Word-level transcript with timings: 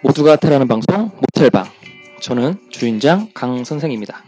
모두가 0.00 0.36
테라는 0.36 0.68
방송 0.68 1.10
모텔방 1.10 1.66
저는 2.20 2.70
주인장 2.70 3.32
강 3.34 3.64
선생입니다. 3.64 4.22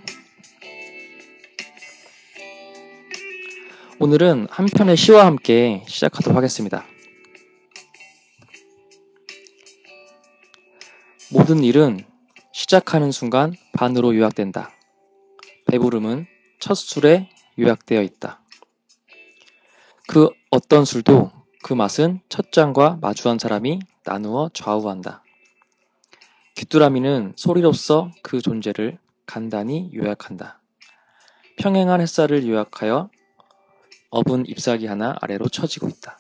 오늘은 4.01 4.49
한 4.51 4.67
편의 4.67 4.97
시와 4.97 5.27
함께 5.27 5.85
시작하도록 5.87 6.37
하겠습니다. 6.37 6.85
모든 11.33 11.63
일은 11.63 12.05
시작하는 12.53 13.13
순간 13.13 13.53
반으로 13.73 14.17
요약된다. 14.17 14.73
배부름은 15.67 16.27
첫 16.59 16.75
술에 16.75 17.31
요약되어 17.61 18.03
있다. 18.03 18.43
그 20.09 20.31
어떤 20.51 20.85
술도 20.85 21.31
그 21.63 21.75
맛은 21.75 22.21
첫 22.29 22.51
잔과 22.51 22.99
마주한 23.01 23.39
사람이 23.39 23.79
나누어 24.05 24.51
좌우한다. 24.53 25.23
귀뚜라미는 26.61 27.33
소리로써 27.37 28.11
그 28.23 28.43
존재를 28.43 28.99
간단히 29.25 29.91
요약한다. 29.95 30.61
평행한 31.57 32.03
햇살을 32.03 32.47
요약하여 32.47 33.09
업은 34.11 34.45
잎사귀 34.47 34.85
하나 34.85 35.17
아래로 35.23 35.49
처지고 35.49 35.89
있다. 35.89 36.19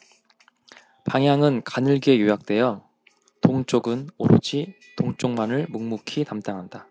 방향은 1.04 1.60
가늘게 1.64 2.18
요약되어 2.22 2.82
동쪽은 3.42 4.08
오로지 4.16 4.72
동쪽만을 4.96 5.66
묵묵히 5.68 6.24
담당한다. 6.24 6.88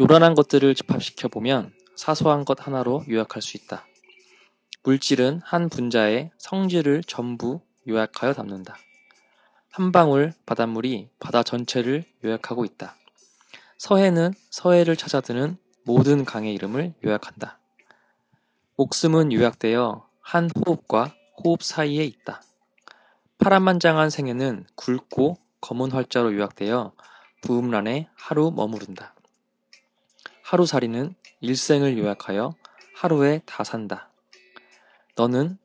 요란한 0.00 0.34
것들을 0.34 0.74
집합시켜 0.74 1.28
보면 1.28 1.72
사소한 1.94 2.44
것 2.44 2.66
하나로 2.66 3.04
요약할 3.08 3.40
수 3.40 3.56
있다. 3.56 3.86
물질은 4.82 5.42
한 5.44 5.68
분자의 5.68 6.32
성질을 6.38 7.04
전부 7.04 7.60
요약하여 7.86 8.32
담는다. 8.32 8.78
한 9.74 9.90
방울 9.90 10.34
바닷물이 10.44 11.08
바다 11.18 11.42
전체를 11.42 12.04
요약하고 12.22 12.66
있다. 12.66 12.94
서해는 13.78 14.34
서해를 14.50 14.96
찾아드는 14.96 15.56
모든 15.86 16.26
강의 16.26 16.52
이름을 16.52 16.92
요약한다. 17.02 17.58
목숨은 18.76 19.32
요약되어 19.32 20.06
한 20.20 20.50
호흡과 20.54 21.14
호흡 21.42 21.62
사이에 21.62 22.04
있다. 22.04 22.42
파란만장한 23.38 24.10
생애는 24.10 24.66
굵고 24.76 25.38
검은 25.62 25.90
활자로 25.90 26.34
요약되어 26.34 26.92
부음란에 27.40 28.10
하루 28.14 28.52
머무른다. 28.54 29.14
하루살이는 30.42 31.14
일생을 31.40 31.96
요약하여 31.96 32.54
하루에 32.94 33.40
다 33.46 33.64
산다. 33.64 34.10
너는 35.16 35.56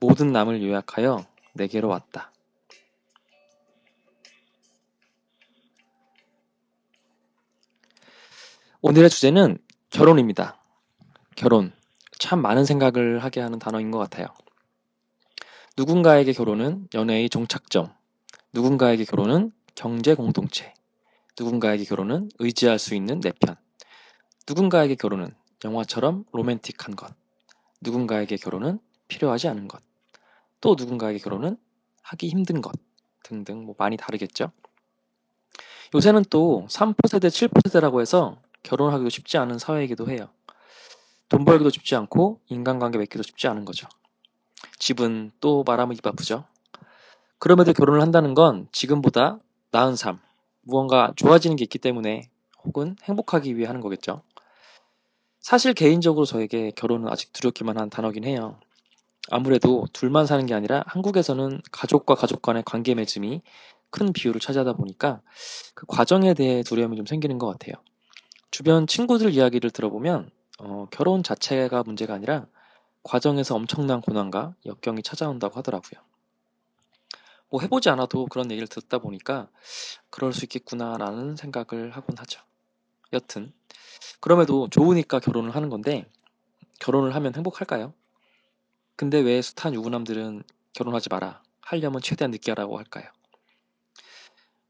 모든 0.00 0.32
남을 0.32 0.62
요약하여 0.62 1.24
내게로 1.54 1.88
왔다. 1.88 2.30
오늘의 8.80 9.10
주제는 9.10 9.58
결혼입니다. 9.90 10.56
결혼. 11.34 11.72
참 12.20 12.40
많은 12.40 12.64
생각을 12.64 13.24
하게 13.24 13.40
하는 13.40 13.58
단어인 13.58 13.90
것 13.90 13.98
같아요. 13.98 14.28
누군가에게 15.76 16.32
결혼은 16.32 16.86
연애의 16.94 17.28
종착점, 17.28 17.92
누군가에게 18.52 19.04
결혼은 19.04 19.50
경제 19.74 20.14
공동체, 20.14 20.74
누군가에게 21.36 21.82
결혼은 21.82 22.28
의지할 22.38 22.78
수 22.78 22.94
있는 22.94 23.18
내 23.18 23.32
편, 23.32 23.56
누군가에게 24.48 24.94
결혼은 24.94 25.34
영화처럼 25.64 26.24
로맨틱한 26.30 26.94
것, 26.94 27.12
누군가에게 27.80 28.36
결혼은 28.36 28.78
필요하지 29.08 29.48
않은 29.48 29.66
것, 29.66 29.82
또 30.60 30.76
누군가에게 30.78 31.18
결혼은 31.18 31.56
하기 32.02 32.28
힘든 32.28 32.60
것 32.62 32.74
등등 33.24 33.64
뭐 33.64 33.74
많이 33.76 33.96
다르겠죠. 33.96 34.52
요새는 35.96 36.26
또 36.30 36.64
3%세대, 36.70 37.26
7%세대라고 37.26 38.00
해서 38.00 38.40
결혼하기도 38.62 39.08
쉽지 39.08 39.38
않은 39.38 39.58
사회이기도 39.58 40.08
해요. 40.10 40.28
돈 41.28 41.44
벌기도 41.44 41.70
쉽지 41.70 41.94
않고 41.96 42.40
인간관계 42.48 42.98
맺기도 42.98 43.22
쉽지 43.22 43.48
않은 43.48 43.64
거죠. 43.64 43.88
집은 44.78 45.32
또 45.40 45.62
말하면 45.64 45.96
입 45.96 46.06
아프죠. 46.06 46.44
그럼에도 47.38 47.72
결혼을 47.72 48.00
한다는 48.00 48.34
건 48.34 48.68
지금보다 48.72 49.38
나은 49.70 49.96
삶, 49.96 50.18
무언가 50.62 51.12
좋아지는 51.16 51.56
게 51.56 51.64
있기 51.64 51.78
때문에 51.78 52.30
혹은 52.64 52.96
행복하기 53.04 53.56
위해 53.56 53.66
하는 53.66 53.80
거겠죠. 53.80 54.22
사실 55.40 55.72
개인적으로 55.72 56.24
저에게 56.26 56.72
결혼은 56.74 57.08
아직 57.08 57.32
두렵기만 57.32 57.78
한 57.78 57.90
단어긴 57.90 58.24
해요. 58.24 58.58
아무래도 59.30 59.86
둘만 59.92 60.26
사는 60.26 60.44
게 60.46 60.54
아니라 60.54 60.84
한국에서는 60.86 61.60
가족과 61.70 62.14
가족 62.14 62.42
간의 62.42 62.62
관계 62.64 62.94
맺음이 62.94 63.42
큰 63.90 64.12
비율을 64.12 64.40
차지하다 64.40 64.74
보니까 64.74 65.20
그 65.74 65.86
과정에 65.86 66.34
대해 66.34 66.62
두려움이 66.62 66.96
좀 66.96 67.06
생기는 67.06 67.38
것 67.38 67.46
같아요. 67.46 67.74
주변 68.50 68.86
친구들 68.86 69.32
이야기를 69.32 69.70
들어보면 69.70 70.30
어, 70.60 70.86
결혼 70.90 71.22
자체가 71.22 71.82
문제가 71.82 72.14
아니라 72.14 72.46
과정에서 73.02 73.54
엄청난 73.54 74.00
고난과 74.00 74.54
역경이 74.66 75.02
찾아온다고 75.02 75.56
하더라고요. 75.56 76.00
뭐 77.50 77.60
해보지 77.60 77.88
않아도 77.90 78.26
그런 78.26 78.50
얘기를 78.50 78.68
듣다 78.68 78.98
보니까 78.98 79.48
그럴 80.10 80.32
수 80.32 80.44
있겠구나라는 80.44 81.36
생각을 81.36 81.90
하곤 81.92 82.18
하죠. 82.18 82.42
여튼 83.12 83.52
그럼에도 84.20 84.68
좋으니까 84.68 85.20
결혼을 85.20 85.54
하는 85.54 85.68
건데 85.68 86.10
결혼을 86.80 87.14
하면 87.14 87.34
행복할까요? 87.34 87.94
근데 88.96 89.20
왜 89.20 89.40
숱한 89.40 89.74
유부남들은 89.74 90.42
결혼하지 90.74 91.08
마라 91.10 91.42
하려면 91.60 92.02
최대한 92.02 92.30
늦게 92.30 92.50
하라고 92.52 92.78
할까요? 92.78 93.10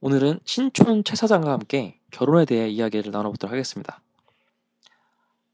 오늘은 0.01 0.39
신촌 0.45 1.03
최 1.03 1.17
사장과 1.17 1.51
함께 1.51 1.99
결혼에 2.13 2.45
대해 2.45 2.69
이야기를 2.69 3.11
나눠보도록 3.11 3.53
하겠습니다. 3.53 4.01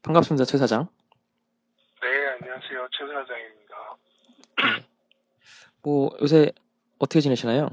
반갑습니다, 0.03 0.45
최 0.45 0.59
사장. 0.59 0.87
네, 2.03 2.07
안녕하세요. 2.39 2.87
최 2.91 3.07
사장입니다. 3.07 3.97
네. 4.57 4.85
뭐 5.81 6.11
요새 6.21 6.51
어떻게 6.99 7.21
지내시나요? 7.21 7.69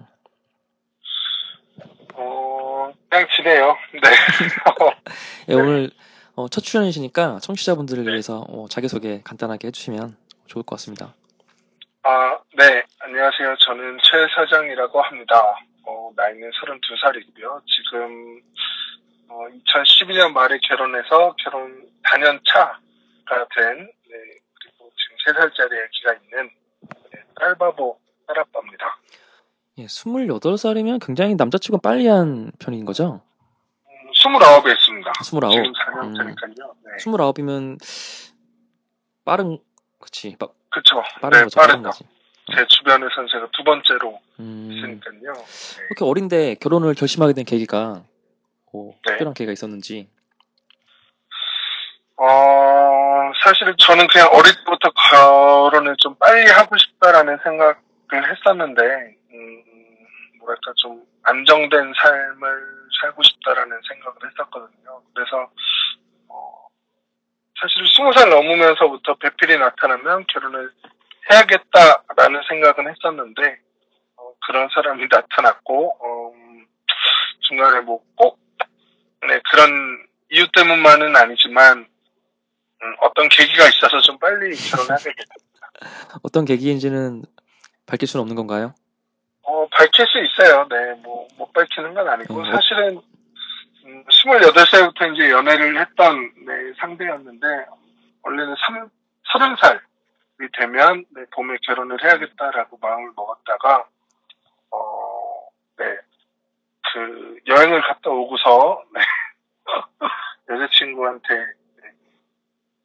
어, 2.15 2.91
그냥 3.11 3.29
지내요. 3.37 3.77
네. 3.93 4.01
네, 5.49 5.55
오늘 5.55 5.91
어, 6.35 6.49
첫 6.49 6.63
출연이시니까 6.63 7.41
청취자분들을 7.43 8.05
네. 8.05 8.13
위해서 8.13 8.47
어, 8.49 8.67
자기소개 8.71 9.21
간단하게 9.25 9.69
해주시면 9.69 10.17
좋을 10.47 10.63
것 10.63 10.77
같습니다. 10.77 11.13
아, 12.05 12.39
네. 12.57 12.83
안녕하세요. 13.01 13.57
저는 13.59 13.99
최 14.03 14.27
사장이라고 14.35 15.03
합니다. 15.03 15.59
어, 15.85 16.11
나이는 16.17 16.51
32살이고요. 16.51 17.63
지금 17.67 18.41
어, 19.29 19.47
2012년 19.67 20.33
말에 20.33 20.59
결혼해서 20.59 21.35
결혼 21.39 21.89
4년 22.05 22.41
차가 22.47 22.79
된 23.57 23.79
네, 23.79 24.17
그리고 24.61 24.91
지금 24.97 25.17
3살짜리 25.35 25.85
아기가 25.85 26.15
있는 26.15 26.51
네, 27.13 27.21
딸바보 27.41 27.99
딸아빠입니다. 28.27 28.99
예, 29.79 29.87
28살이면 29.87 31.05
굉장히 31.05 31.35
남자치고 31.35 31.79
빨리 31.79 32.07
한 32.07 32.53
편인 32.59 32.85
거죠? 32.85 33.23
음, 33.87 34.11
29에 34.13 34.69
했습니다. 34.71 35.13
29. 35.21 35.41
지금 35.51 35.73
4년 35.73 36.17
차니까요. 36.17 36.75
네. 36.85 36.97
29이면 36.99 37.79
빠른, 39.25 39.59
그치. 39.99 40.37
빠, 40.39 40.49
그쵸. 40.69 41.03
빠른 41.21 41.39
네, 41.39 41.45
거죠. 41.45 41.61
빠른 41.61 41.83
거지. 41.83 42.05
제 42.55 42.67
주변에서는 42.67 43.29
제가 43.33 43.49
두 43.53 43.65
번째로 43.65 44.21
음... 44.41 44.71
있으니까요. 44.73 45.33
네. 45.33 45.83
그렇게 45.89 46.05
어린데 46.05 46.55
결혼을 46.57 46.95
결심하게 46.95 47.33
된 47.33 47.45
계기가 47.45 48.03
뭐 48.73 48.95
네. 49.07 49.13
특별한 49.13 49.35
계기가 49.35 49.53
있었는지. 49.53 50.09
어, 52.17 53.33
사실 53.43 53.75
저는 53.79 54.07
그냥 54.07 54.29
어릴 54.33 54.55
때부터 54.65 54.91
결혼을 55.11 55.97
좀 55.99 56.15
빨리 56.17 56.49
하고 56.51 56.77
싶다라는 56.77 57.39
생각을 57.43 57.75
했었는데, 58.13 58.83
음, 59.33 59.63
뭐랄까 60.39 60.73
좀 60.77 61.03
안정된 61.25 61.93
삶을 62.01 62.83
살고 63.01 63.23
싶다라는 63.23 63.81
생각을 63.89 64.19
했었거든요. 64.31 65.03
그래서 65.15 65.51
어, 66.29 66.67
사실 67.61 67.89
스무 67.89 68.13
살 68.13 68.29
넘으면서부터 68.31 69.15
배필이 69.15 69.59
나타나면 69.59 70.27
결혼을 70.29 70.71
해야겠다라는 71.33 72.43
생각은 72.49 72.91
했었는데 72.91 73.59
어, 74.17 74.33
그런 74.47 74.69
사람이 74.75 75.07
나타났고 75.11 75.97
어, 76.01 76.33
중간에 77.41 77.81
뭐꼭 77.81 78.39
네, 79.29 79.41
그런 79.51 79.71
이유 80.31 80.47
때문만은 80.53 81.17
아니지만 81.17 81.87
음, 82.83 82.97
어떤 83.01 83.29
계기가 83.29 83.69
있어서 83.69 84.01
좀 84.01 84.19
빨리 84.19 84.57
결혼하게 84.57 85.13
됐습니다. 85.15 85.69
어떤 86.23 86.45
계기인지는 86.45 87.23
밝힐 87.87 88.09
수는 88.09 88.23
없는 88.23 88.37
건가요? 88.37 88.75
어, 89.43 89.67
밝힐 89.69 90.07
수 90.07 90.19
있어요. 90.19 90.67
네, 90.69 90.95
뭐, 91.03 91.29
못 91.37 91.53
밝히는 91.53 91.95
건 91.95 92.09
아니고, 92.09 92.43
네. 92.43 92.51
사실은, 92.51 93.01
음, 93.85 94.05
28살부터 94.07 95.15
이제 95.15 95.31
연애를 95.31 95.81
했던, 95.81 96.33
네, 96.47 96.53
상대였는데, 96.79 97.47
원래는 98.23 98.55
3, 98.67 98.89
30살이 99.35 99.81
되면, 100.59 101.05
네, 101.11 101.25
봄에 101.35 101.57
결혼을 101.63 102.03
해야겠다라고 102.03 102.79
마음을 102.81 103.13
먹었다가, 103.17 103.87
어, 104.71 105.49
네, 105.79 105.85
그 106.93 107.39
여행을 107.47 107.81
갔다 107.83 108.11
오고서 108.11 108.83
네. 108.95 109.01
여자친구한테 110.51 111.35
네. 111.35 111.91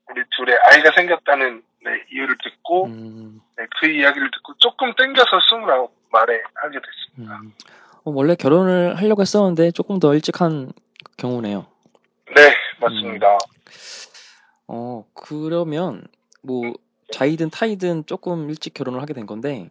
우리 0.10 0.24
둘의 0.38 0.58
아이가 0.64 0.92
생겼다는 0.96 1.64
네, 1.84 1.92
이유를 2.12 2.38
듣고 2.44 2.86
음, 2.86 3.42
네, 3.58 3.66
그 3.80 3.88
이야기를 3.88 4.31
듣고 4.31 4.54
조금 4.58 4.94
땡겨서 4.94 5.40
스물아홉 5.50 5.94
말에 6.12 6.42
하게 6.56 6.80
됐습니다. 6.80 7.38
음. 7.38 7.54
어, 8.04 8.12
원래 8.12 8.36
결혼을 8.36 8.96
하려고 8.96 9.22
했었는데 9.22 9.72
조금 9.72 10.00
더 10.00 10.14
일찍 10.14 10.42
한 10.42 10.72
경우네요. 11.18 11.66
네, 12.36 12.54
맞습니다. 12.80 13.38
어, 14.68 15.06
그러면 15.14 16.08
뭐 16.44 16.74
자이든 17.18 17.50
타이든 17.50 18.06
조금 18.06 18.48
일찍 18.48 18.75
결혼을 18.75 19.02
하게 19.02 19.14
된 19.14 19.25
건데 19.25 19.69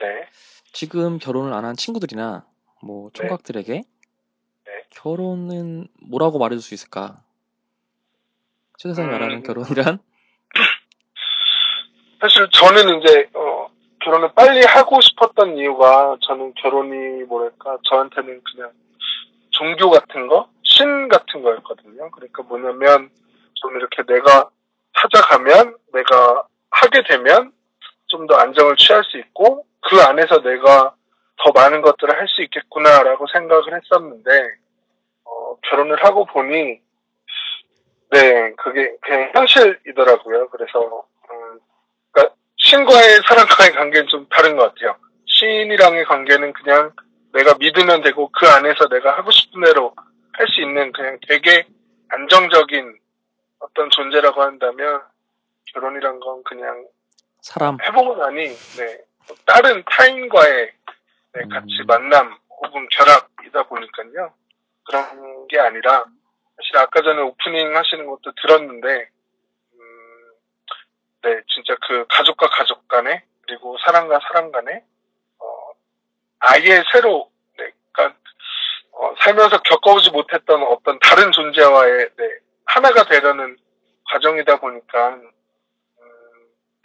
네. 0.00 0.28
지금 0.72 1.18
결혼을 1.18 1.52
안 1.52 1.64
한 1.64 1.74
친구들이나 1.74 2.46
뭐 2.80 3.10
총각들에게 3.12 3.72
네. 3.72 4.72
결혼은 4.90 5.88
뭐라고 6.08 6.38
말해줄 6.38 6.62
수 6.62 6.74
있을까? 6.74 7.24
최대상이 8.78 9.08
음. 9.08 9.10
말하는 9.10 9.42
결혼이란? 9.42 9.98
사실 12.20 12.48
저는 12.52 13.00
이제 13.00 13.30
어, 13.34 13.68
결혼을 14.04 14.32
빨리 14.34 14.64
하고 14.64 15.00
싶었던 15.00 15.56
이유가 15.56 16.16
저는 16.20 16.54
결혼이 16.54 17.24
뭐랄까 17.24 17.78
저한테는 17.82 18.42
그냥 18.44 18.70
종교 19.50 19.90
같은 19.90 20.28
거, 20.28 20.48
신 20.62 21.08
같은 21.08 21.42
거였거든요. 21.42 22.12
그러니까 22.12 22.44
뭐냐면 22.44 23.10
좀 23.54 23.74
이렇게 23.76 24.04
내가 24.04 24.50
찾아가면 25.00 25.76
내가 25.92 26.46
하게 26.80 27.02
되면 27.08 27.52
좀 28.08 28.26
더 28.26 28.36
안정을 28.36 28.76
취할 28.76 29.02
수 29.04 29.18
있고 29.18 29.66
그 29.88 30.00
안에서 30.00 30.40
내가 30.42 30.94
더 31.42 31.52
많은 31.52 31.82
것들을 31.82 32.14
할 32.18 32.26
수 32.28 32.42
있겠구나라고 32.42 33.26
생각을 33.32 33.74
했었는데 33.74 34.30
어, 35.24 35.56
결혼을 35.68 36.02
하고 36.04 36.24
보니 36.26 36.80
네 38.12 38.52
그게 38.56 38.94
그냥 39.02 39.30
현실이더라고요. 39.34 40.48
그래서 40.50 41.04
음, 41.30 41.58
그러니까 42.12 42.34
신과의 42.56 43.20
사랑과의 43.28 43.72
관계는 43.72 44.06
좀 44.08 44.26
다른 44.30 44.56
것 44.56 44.74
같아요. 44.74 44.96
신이랑의 45.26 46.04
관계는 46.04 46.52
그냥 46.52 46.92
내가 47.32 47.54
믿으면 47.58 48.02
되고 48.02 48.30
그 48.32 48.46
안에서 48.48 48.88
내가 48.88 49.16
하고 49.18 49.30
싶은 49.30 49.62
대로 49.62 49.92
할 50.32 50.46
수 50.48 50.60
있는 50.60 50.92
그냥 50.92 51.18
되게 51.26 51.66
안정적인 52.10 52.98
어떤 53.60 53.90
존재라고 53.90 54.42
한다면 54.42 55.02
결혼이란 55.72 56.20
건 56.20 56.42
그냥 56.44 56.86
사람. 57.40 57.78
해보고 57.82 58.16
나니 58.16 58.48
네, 58.48 58.98
다른 59.46 59.82
타인과의 59.90 60.72
네, 61.34 61.42
같이 61.50 61.80
음. 61.80 61.86
만남 61.86 62.38
혹은 62.48 62.88
결합이다 62.90 63.64
보니까요 63.64 64.32
그런 64.84 65.46
게 65.48 65.58
아니라 65.58 66.04
사실 66.56 66.76
아까 66.78 67.02
전에 67.02 67.20
오프닝 67.20 67.76
하시는 67.76 68.06
것도 68.06 68.32
들었는데 68.42 68.88
음, 69.74 70.32
네 71.22 71.40
진짜 71.54 71.76
그 71.86 72.06
가족과 72.08 72.48
가족 72.48 72.88
간에 72.88 73.24
그리고 73.46 73.76
사람과 73.84 74.20
사람 74.20 74.50
간에 74.50 74.82
어, 75.38 75.46
아예 76.40 76.82
새로 76.92 77.30
네, 77.58 77.70
그러니까 77.92 78.18
어, 78.92 79.14
살면서 79.20 79.60
겪어보지 79.62 80.10
못했던 80.10 80.62
어떤 80.62 80.98
다른 81.00 81.30
존재와의 81.32 82.08
네, 82.16 82.24
하나가 82.64 83.04
되려는 83.04 83.56
과정이다 84.10 84.58
보니까 84.60 85.20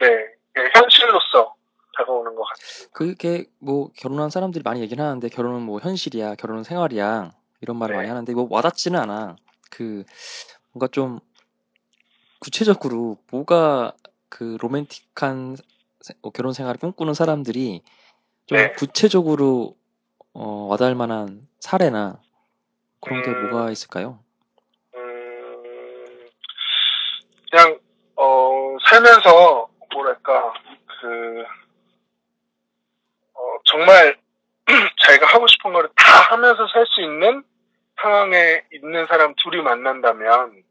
음, 0.01 0.07
네 0.07 0.61
예, 0.63 0.69
현실로서 0.75 1.55
다가오는 1.97 2.35
것 2.35 2.43
같습니다. 2.43 2.91
그게 2.93 3.45
뭐 3.59 3.89
결혼한 3.97 4.29
사람들이 4.29 4.63
많이 4.63 4.81
얘기는 4.81 5.03
하는데 5.03 5.27
결혼은 5.29 5.61
뭐 5.61 5.79
현실이야, 5.79 6.35
결혼은 6.35 6.63
생활이야 6.63 7.31
이런 7.61 7.77
말을 7.77 7.93
네. 7.93 7.97
많이 7.97 8.09
하는데 8.09 8.33
뭐 8.33 8.47
와닿지는 8.49 8.99
않아. 8.99 9.35
그 9.69 10.03
뭔가 10.73 10.87
좀 10.87 11.19
구체적으로 12.39 13.17
뭐가 13.31 13.93
그 14.29 14.57
로맨틱한 14.61 15.57
세- 16.01 16.13
어, 16.21 16.31
결혼 16.31 16.53
생활을 16.53 16.79
꿈꾸는 16.79 17.13
사람들이 17.13 17.81
좀 18.47 18.57
네. 18.57 18.71
구체적으로 18.73 19.75
어, 20.33 20.67
와닿을 20.69 20.95
만한 20.95 21.47
사례나 21.59 22.19
그런 22.99 23.21
게 23.21 23.29
음. 23.29 23.49
뭐가 23.51 23.69
있을까요? 23.71 24.19
음, 24.95 26.29
그냥 27.51 27.79
어, 28.15 28.77
살면서 28.89 29.67
뭐랄까 29.93 30.53
그 31.01 31.43
어, 33.33 33.57
정말 33.65 34.17
자기가 35.05 35.25
하고 35.27 35.47
싶은 35.47 35.73
거를 35.73 35.89
다 35.95 36.21
하면서 36.31 36.67
살 36.67 36.85
수 36.87 37.01
있는 37.01 37.43
상황에 38.01 38.63
있는 38.73 39.05
사람 39.07 39.33
둘이 39.35 39.61
만난다면 39.61 40.51
음, 40.51 40.63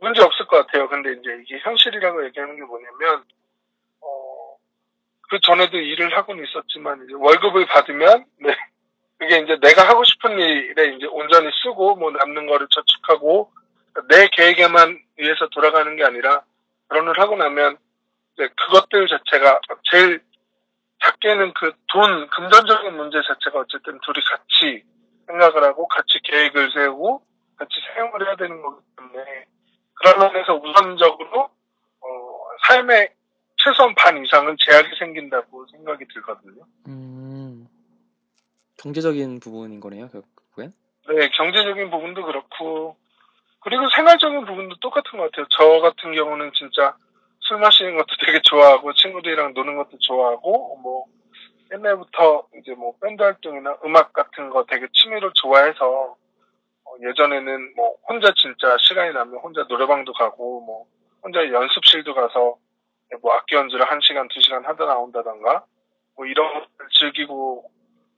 문제 0.00 0.22
없을 0.22 0.46
것 0.46 0.58
같아요. 0.66 0.88
근데 0.88 1.12
이제 1.12 1.42
이게 1.42 1.58
현실이라고 1.58 2.24
얘기하는 2.26 2.56
게 2.56 2.62
뭐냐면 2.62 3.24
어, 4.00 4.56
그 5.28 5.40
전에도 5.40 5.76
일을 5.76 6.16
하고는 6.16 6.44
있었지만 6.44 7.04
이제 7.04 7.14
월급을 7.16 7.66
받으면 7.66 8.24
네, 8.40 8.56
그게 9.18 9.38
이제 9.38 9.58
내가 9.60 9.88
하고 9.88 10.04
싶은 10.04 10.38
일에 10.38 10.94
이제 10.94 11.06
온전히 11.06 11.50
쓰고 11.62 11.96
뭐 11.96 12.10
남는 12.12 12.46
거를 12.46 12.66
저축하고 12.70 13.50
내 14.08 14.28
계획에만 14.28 14.98
의해서 15.18 15.48
돌아가는 15.48 15.96
게 15.96 16.04
아니라 16.04 16.42
결혼을 16.88 17.18
하고 17.18 17.36
나면 17.36 17.76
이제 18.34 18.48
그것들 18.66 19.08
자체가 19.08 19.60
제일 19.90 20.22
작게는 21.00 21.52
그 21.54 21.72
돈 21.94 22.28
금전적인 22.28 22.96
문제 22.96 23.18
자체가 23.22 23.60
어쨌든 23.60 24.00
둘이 24.04 24.16
같이 24.24 24.84
생각을 25.28 25.62
하고 25.62 25.86
같이 25.86 26.18
계획을 26.24 26.72
세우고 26.72 27.22
같이 27.56 27.70
사용을 27.86 28.26
해야 28.26 28.34
되는 28.34 28.60
거기 28.60 28.82
때문에 28.96 29.46
그런 29.94 30.18
면에서 30.18 30.54
우선적으로 30.56 31.42
어, 31.44 32.08
삶의 32.66 33.14
최소한 33.56 33.94
반 33.94 34.22
이상은 34.24 34.56
제약이 34.58 34.88
생긴다고 34.98 35.66
생각이 35.68 36.04
들거든요. 36.12 36.64
음, 36.88 37.68
경제적인 38.78 39.38
부분인 39.38 39.78
거네요, 39.78 40.08
결국엔. 40.08 40.74
네, 41.08 41.28
경제적인 41.28 41.90
부분도 41.92 42.24
그렇고, 42.24 42.96
그리고 43.64 43.88
생활적인 43.94 44.44
부분도 44.44 44.76
똑같은 44.80 45.18
것 45.18 45.30
같아요. 45.30 45.46
저 45.50 45.80
같은 45.80 46.14
경우는 46.14 46.52
진짜 46.54 46.96
술 47.40 47.58
마시는 47.58 47.96
것도 47.96 48.06
되게 48.24 48.40
좋아하고, 48.42 48.92
친구들이랑 48.94 49.54
노는 49.54 49.76
것도 49.76 49.98
좋아하고, 50.00 50.76
뭐, 50.82 51.06
옛날부터 51.72 52.46
이제 52.58 52.74
뭐, 52.74 52.94
밴드 53.02 53.22
활동이나 53.22 53.76
음악 53.84 54.12
같은 54.12 54.50
거 54.50 54.64
되게 54.64 54.86
취미로 54.92 55.32
좋아해서, 55.32 56.16
어, 56.84 56.90
예전에는 57.08 57.74
뭐, 57.74 57.96
혼자 58.08 58.32
진짜 58.36 58.76
시간이 58.80 59.12
나면 59.12 59.40
혼자 59.40 59.64
노래방도 59.68 60.12
가고, 60.12 60.60
뭐, 60.60 60.86
혼자 61.22 61.40
연습실도 61.40 62.14
가서, 62.14 62.56
뭐, 63.22 63.32
악기 63.32 63.54
연주를 63.54 63.90
한 63.90 63.98
시간, 64.02 64.28
두 64.28 64.40
시간 64.40 64.64
하다 64.64 64.84
나온다던가, 64.84 65.64
뭐, 66.16 66.26
이런 66.26 66.52
걸 66.52 66.66
즐기고, 66.98 67.64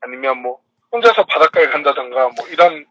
아니면 0.02 0.42
뭐, 0.42 0.60
혼자서 0.92 1.24
바닷가에 1.24 1.66
간다던가 1.66 2.28
뭐 2.36 2.48
이런 2.48 2.86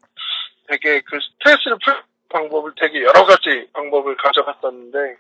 되게 0.68 1.02
그 1.02 1.20
스트레스를 1.20 1.78
풀 1.84 2.04
방법을 2.30 2.74
되게 2.80 3.04
여러 3.04 3.26
가지 3.26 3.68
방법을 3.74 4.18
가져갔었는데 4.18 5.18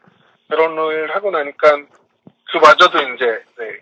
결혼을 0.49 1.15
하고 1.15 1.31
나니까 1.31 1.85
그마저도 2.51 2.99
이제 2.99 3.25
네, 3.57 3.79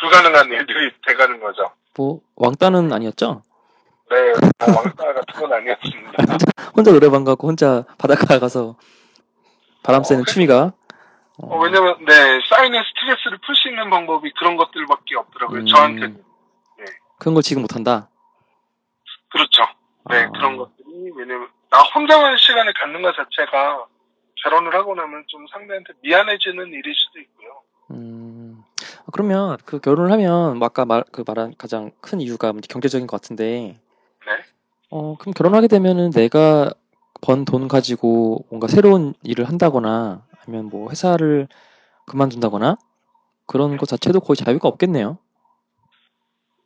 불가능한 0.00 0.50
일들이 0.52 0.92
돼가는 1.06 1.40
거죠. 1.40 1.70
뭐 1.96 2.20
왕따는 2.36 2.92
아니었죠? 2.92 3.42
네, 4.10 4.32
뭐 4.66 4.76
왕따 4.76 5.12
같은 5.14 5.40
건 5.40 5.52
아니었습니다. 5.52 6.12
혼자 6.76 6.92
노래방 6.92 7.24
가고 7.24 7.48
혼자 7.48 7.84
바닷가 7.98 8.38
가서 8.38 8.76
바람 9.82 10.02
쐬는 10.02 10.22
어, 10.22 10.24
취미가. 10.24 10.72
어, 11.38 11.58
왜냐면 11.58 11.96
네 12.04 12.14
쌓이는 12.48 12.82
스트레스를 12.82 13.38
풀 13.44 13.54
수 13.56 13.68
있는 13.68 13.90
방법이 13.90 14.30
그런 14.38 14.56
것들밖에 14.56 15.16
없더라고요. 15.16 15.60
음. 15.60 15.66
저한테는 15.66 16.22
그런 17.18 17.34
걸 17.34 17.42
지금 17.42 17.62
못한다. 17.62 18.08
그렇죠. 19.30 19.62
네 20.10 20.24
아. 20.24 20.30
그런 20.30 20.56
것들이 20.56 21.10
왜냐면 21.16 21.48
나 21.70 21.80
혼자만 21.82 22.36
시간을 22.36 22.72
갖는 22.74 23.02
것 23.02 23.14
자체가 23.16 23.86
결혼을 24.42 24.74
하고 24.74 24.94
나면 24.94 25.24
좀 25.26 25.46
상대한테 25.52 25.92
미안해지는 26.02 26.68
일일 26.68 26.94
수도 26.94 27.20
있고요. 27.20 27.62
음, 27.90 28.62
그러면 29.12 29.56
그 29.64 29.78
결혼을 29.80 30.12
하면 30.12 30.58
뭐 30.58 30.66
아까 30.66 30.84
말, 30.84 31.04
그 31.12 31.24
말한 31.26 31.54
가장 31.58 31.90
큰 32.00 32.20
이유가 32.20 32.52
경제적인 32.52 33.06
것 33.06 33.20
같은데, 33.20 33.78
네. 34.26 34.32
어, 34.90 35.16
그럼 35.18 35.32
결혼하게 35.34 35.68
되면은 35.68 36.10
내가 36.10 36.70
번 37.22 37.44
돈 37.44 37.66
가지고 37.66 38.44
뭔가 38.50 38.68
새로운 38.68 39.14
일을 39.22 39.48
한다거나 39.48 40.22
아니면 40.40 40.68
뭐 40.68 40.90
회사를 40.90 41.48
그만둔다거나 42.06 42.76
그런 43.46 43.76
것 43.76 43.88
자체도 43.88 44.20
거의 44.20 44.36
자유가 44.36 44.68
없겠네요. 44.68 45.18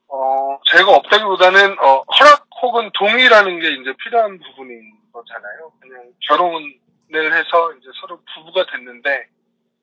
어, 0.08 0.58
제가 0.72 0.90
없다기보다는, 0.96 1.78
어, 1.78 2.02
허락 2.18 2.39
혹은 2.62 2.90
동의라는 2.94 3.60
게 3.60 3.70
이제 3.70 3.92
필요한 4.04 4.38
부분인 4.38 4.92
거잖아요. 5.12 5.72
그냥 5.80 6.12
결혼을 6.28 7.32
해서 7.32 7.72
이제 7.74 7.88
서로 8.00 8.20
부부가 8.34 8.66
됐는데, 8.70 9.26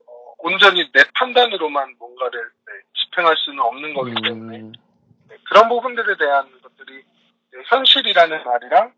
어, 0.08 0.12
온전히 0.40 0.90
내 0.92 1.04
판단으로만 1.16 1.96
뭔가를 1.98 2.40
네, 2.42 2.74
집행할 2.94 3.36
수는 3.38 3.60
없는 3.60 3.94
거기 3.94 4.14
때문에, 4.24 4.60
음, 4.60 4.74
네, 5.30 5.36
그런 5.48 5.70
부분들에 5.70 6.18
대한 6.18 6.50
것들이 6.62 7.04
현실이라는 7.66 8.44
말이랑 8.44 8.94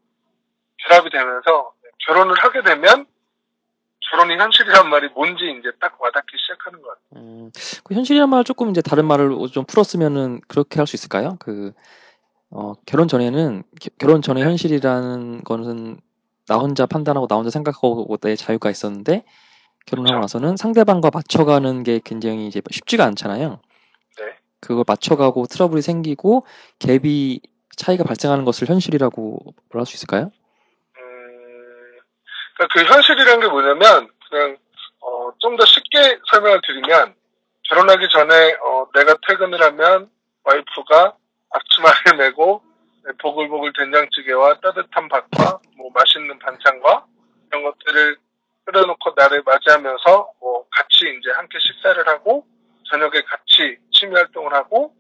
결합이 0.77 1.09
되면서 1.09 1.73
결혼을 2.05 2.35
하게 2.39 2.61
되면 2.61 3.05
결혼이 4.11 4.37
현실이란 4.37 4.89
말이 4.89 5.07
뭔지 5.09 5.43
이제 5.59 5.71
딱 5.79 6.01
와닿기 6.01 6.35
시작하는 6.37 6.81
것 6.81 6.89
같아요. 6.89 7.21
음, 7.23 7.51
그 7.83 7.93
현실이란 7.93 8.29
말 8.29 8.43
조금 8.43 8.69
이제 8.71 8.81
다른 8.81 9.05
말을 9.05 9.29
좀 9.53 9.65
풀었으면은 9.65 10.41
그렇게 10.47 10.79
할 10.79 10.87
수 10.87 10.95
있을까요? 10.95 11.37
그 11.39 11.73
어, 12.51 12.73
결혼 12.85 13.07
전에는 13.07 13.63
겨, 13.79 13.89
결혼 13.97 14.21
전에 14.21 14.41
현실이라는 14.41 15.43
거는 15.43 15.99
나 16.47 16.57
혼자 16.57 16.85
판단하고 16.85 17.27
나 17.27 17.35
혼자 17.35 17.49
생각하고 17.51 18.17
내 18.21 18.35
자유가 18.35 18.69
있었는데 18.71 19.23
결혼하고. 19.85 20.19
나서는 20.21 20.57
상대방과 20.57 21.11
맞춰가는 21.13 21.83
게 21.83 21.99
굉장히 22.03 22.47
이제 22.47 22.61
쉽지가 22.71 23.05
않잖아요. 23.05 23.59
네. 24.19 24.25
그걸 24.59 24.83
맞춰가고 24.87 25.45
트러블이 25.45 25.81
생기고 25.81 26.45
갭이 26.79 27.41
차이가 27.75 28.03
발생하는 28.03 28.45
것을 28.45 28.67
현실이라고 28.67 29.39
볼 29.69 29.85
수 29.85 29.95
있을까요? 29.95 30.31
음, 30.97 31.99
그러니까 32.57 32.73
그 32.73 32.83
현실이라는 32.83 33.39
게 33.41 33.47
뭐냐면 33.47 34.09
그냥 34.29 34.57
어, 35.01 35.31
좀 35.39 35.55
더 35.55 35.65
쉽게 35.65 36.19
설명을 36.31 36.61
드리면 36.65 37.13
결혼하기 37.69 38.07
전에 38.11 38.53
어, 38.63 38.87
내가 38.95 39.15
퇴근을 39.27 39.61
하면 39.61 40.09
와이프가 40.43 41.15
앞치마를 41.49 42.17
메고 42.17 42.61
네, 43.05 43.11
보글보글 43.21 43.73
된장찌개와 43.73 44.59
따뜻한 44.59 45.07
밥과 45.07 45.59
뭐 45.77 45.89
맛있는 45.93 46.37
반찬과 46.39 47.05
이런 47.51 47.63
것들을 47.63 48.17
끓여놓고 48.65 49.13
나를 49.15 49.43
맞이하면서 49.43 50.31
뭐 50.39 50.65
같이 50.69 51.05
이제 51.19 51.31
함께 51.31 51.57
식사를 51.59 52.07
하고 52.07 52.45
저녁에 52.91 53.21
같이 53.21 53.77
취미 53.91 54.13
활동을 54.15 54.53
하고 54.53 54.93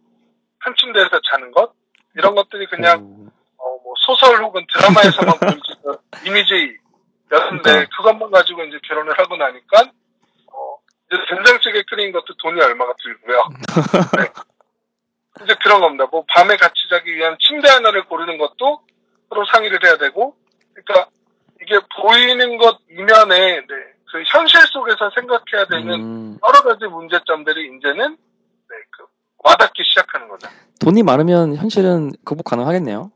한 0.59 0.73
침대에서 0.75 1.19
자는 1.31 1.51
것 1.51 1.73
이런 2.15 2.35
것들이 2.35 2.65
그냥 2.67 2.99
오, 2.99 3.27
어, 3.57 3.79
뭐 3.83 3.93
소설 4.05 4.43
혹은 4.43 4.65
드라마에서만 4.73 5.37
보여주는 5.39 5.97
이미지였는데 6.25 7.63
그러니까. 7.63 7.97
그것만 7.97 8.31
가지고 8.31 8.63
이제 8.63 8.79
결혼을 8.87 9.17
하고 9.17 9.37
나니까 9.37 9.81
어, 9.81 10.77
이제 11.11 11.21
된장찌개 11.29 11.83
끓이는 11.83 12.11
것도 12.11 12.35
돈이 12.41 12.59
얼마가 12.61 12.93
들고요. 13.03 13.43
네. 14.17 14.38
그런 15.69 15.81
겁니다. 15.81 16.07
뭐 16.11 16.25
밤에 16.27 16.57
같이 16.57 16.73
자기 16.89 17.15
위한 17.15 17.37
침대 17.39 17.69
하나를 17.69 18.05
고르는 18.05 18.39
것도 18.39 18.81
서로 19.29 19.45
상의를 19.53 19.77
해야 19.85 19.97
되고, 19.97 20.35
그러니까 20.73 21.11
이게 21.61 21.79
보이는 22.01 22.57
것 22.57 22.79
이면에 22.89 23.37
네, 23.37 23.75
그 24.11 24.23
현실 24.25 24.59
속에서 24.61 25.11
생각해야 25.13 25.67
되는 25.69 25.93
음, 25.93 26.39
여러 26.43 26.63
가지 26.63 26.85
문제점들이 26.85 27.77
이제는 27.77 28.17
네, 28.17 28.75
그 28.89 29.05
와닿기 29.43 29.83
시작하는 29.87 30.27
거죠. 30.27 30.49
돈이 30.83 31.03
많으면 31.03 31.55
현실은 31.55 32.13
극복 32.25 32.45
가능하겠네요. 32.45 33.11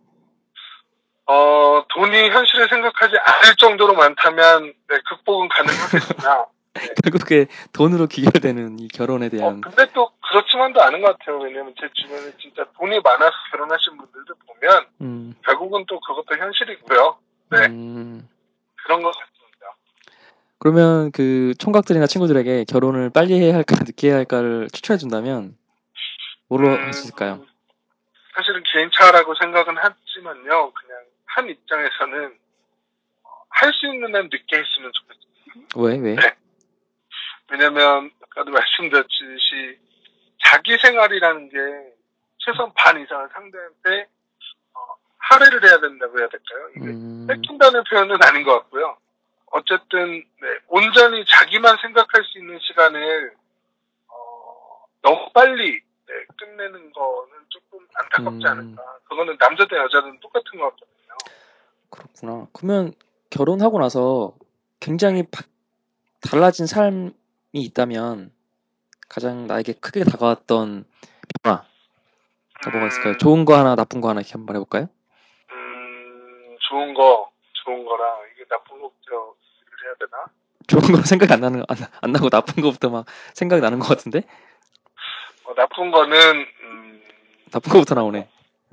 어, 1.26 1.84
돈이 1.90 2.30
현실을 2.30 2.70
생각하지 2.70 3.16
않을 3.18 3.56
정도로 3.58 3.96
많다면 3.96 4.74
네, 4.90 5.00
극복은 5.10 5.50
가능하겠으나 5.50 6.46
결국에 7.04 7.48
돈으로 7.72 8.06
귀결되는 8.08 8.78
이 8.80 8.88
결혼에 8.90 9.28
어, 9.28 9.30
대한 9.30 9.62
근데 9.62 9.88
또 9.94 10.12
그렇지만도 10.34 10.82
않은 10.82 11.02
것 11.02 11.16
같아요. 11.18 11.38
왜냐면 11.40 11.76
제 11.80 11.88
주변에 11.94 12.32
진짜 12.42 12.66
돈이 12.76 13.00
많아서 13.02 13.32
결혼하신 13.52 13.98
분들도 13.98 14.34
보면 14.48 14.86
음, 15.02 15.36
결국은 15.46 15.86
또 15.88 16.00
그것도 16.00 16.36
현실이고요. 16.36 17.18
네. 17.52 17.66
음, 17.68 18.28
그런 18.84 19.04
것 19.04 19.12
같습니다. 19.16 19.76
그러면 20.58 21.12
그 21.12 21.54
총각들이나 21.60 22.08
친구들에게 22.08 22.64
결혼을 22.66 23.12
빨리 23.12 23.40
해야 23.40 23.54
할까 23.54 23.76
늦게 23.86 24.08
해야 24.10 24.16
할까를 24.18 24.70
추천해 24.74 24.98
준다면 24.98 25.56
뭐로 26.50 26.68
음, 26.70 26.90
있을까요? 26.90 27.46
사실은 28.36 28.64
개인차라고 28.74 29.36
생각은 29.40 29.78
하지만요. 29.78 30.72
그냥 30.74 31.00
한 31.26 31.48
입장에서는 31.48 32.40
할 33.50 33.72
수 33.72 33.86
있는 33.86 34.16
한 34.16 34.24
늦게 34.32 34.58
했으면 34.58 34.92
좋겠어요. 34.94 35.86
왜 35.86 35.98
왜? 36.00 36.16
네. 36.16 36.36
왜냐면 37.52 38.10
아까도 38.24 38.50
말씀드렸듯이 38.52 39.78
자기 40.54 40.78
생활이라는 40.78 41.50
게 41.50 41.58
최소한 42.38 42.72
반 42.76 43.02
이상을 43.02 43.28
상대한테 43.34 44.08
어, 44.76 44.80
할애를 45.18 45.64
해야 45.68 45.80
된다고 45.80 46.20
해야 46.20 46.28
될까요? 46.30 46.70
음, 46.78 47.26
뺏긴다는 47.28 47.84
표현은 47.90 48.18
아닌 48.22 48.44
것 48.44 48.54
같고요. 48.60 48.96
어쨌든 49.48 50.12
네, 50.42 50.48
온전히 50.68 51.26
자기만 51.28 51.78
생각할 51.82 52.24
수 52.26 52.38
있는 52.38 52.60
시간을 52.62 53.34
어, 54.10 54.86
너무 55.02 55.32
빨리 55.34 55.82
네, 56.08 56.14
끝내는 56.38 56.92
거는 56.92 57.32
조금 57.50 57.88
안타깝지 57.96 58.46
음. 58.46 58.52
않을까. 58.52 58.84
그거는 59.10 59.38
남자든 59.40 59.76
여자든 59.78 60.20
똑같은 60.20 60.60
것 60.60 60.70
같거든요. 60.70 61.18
그렇구나. 61.90 62.48
그러면 62.54 62.94
결혼하고 63.32 63.80
나서 63.80 64.36
굉장히 64.80 65.24
바- 65.24 65.46
달라진 66.30 66.68
삶이 66.68 67.12
있다면 67.54 68.32
가장 69.14 69.46
나에게 69.46 69.74
크게 69.74 70.04
다가왔던 70.06 70.86
변화가 71.44 71.68
뭐가 72.72 72.88
있을까요? 72.88 73.14
음, 73.14 73.18
좋은 73.20 73.46
거 73.46 73.56
하나, 73.56 73.76
나쁜 73.76 74.02
거 74.02 74.10
하나 74.10 74.22
이렇게 74.22 74.34
한번 74.34 74.56
해볼까요? 74.56 74.90
음, 75.52 76.58
좋은 76.68 76.96
거, 76.96 77.30
좋은 77.64 77.86
거라 77.86 78.04
이게 78.34 78.44
나쁜 78.50 78.82
거부터 78.82 79.36
해야 79.84 79.94
되나? 80.00 80.26
좋은 80.66 80.82
거 80.82 80.98
생각 81.04 81.32
안 81.32 81.42
나는 81.42 81.62
안, 81.68 81.78
안 82.02 82.12
나고 82.12 82.32
나쁜 82.32 82.64
거부터 82.64 82.90
막 82.90 83.06
생각이 83.36 83.62
나는 83.62 83.78
것 83.78 83.88
같은데 83.88 84.24
어, 85.44 85.54
나쁜 85.54 85.92
거는 85.92 86.48
음, 86.64 87.04
나쁜 87.52 87.72
거부터 87.72 87.94
나오네. 87.94 88.28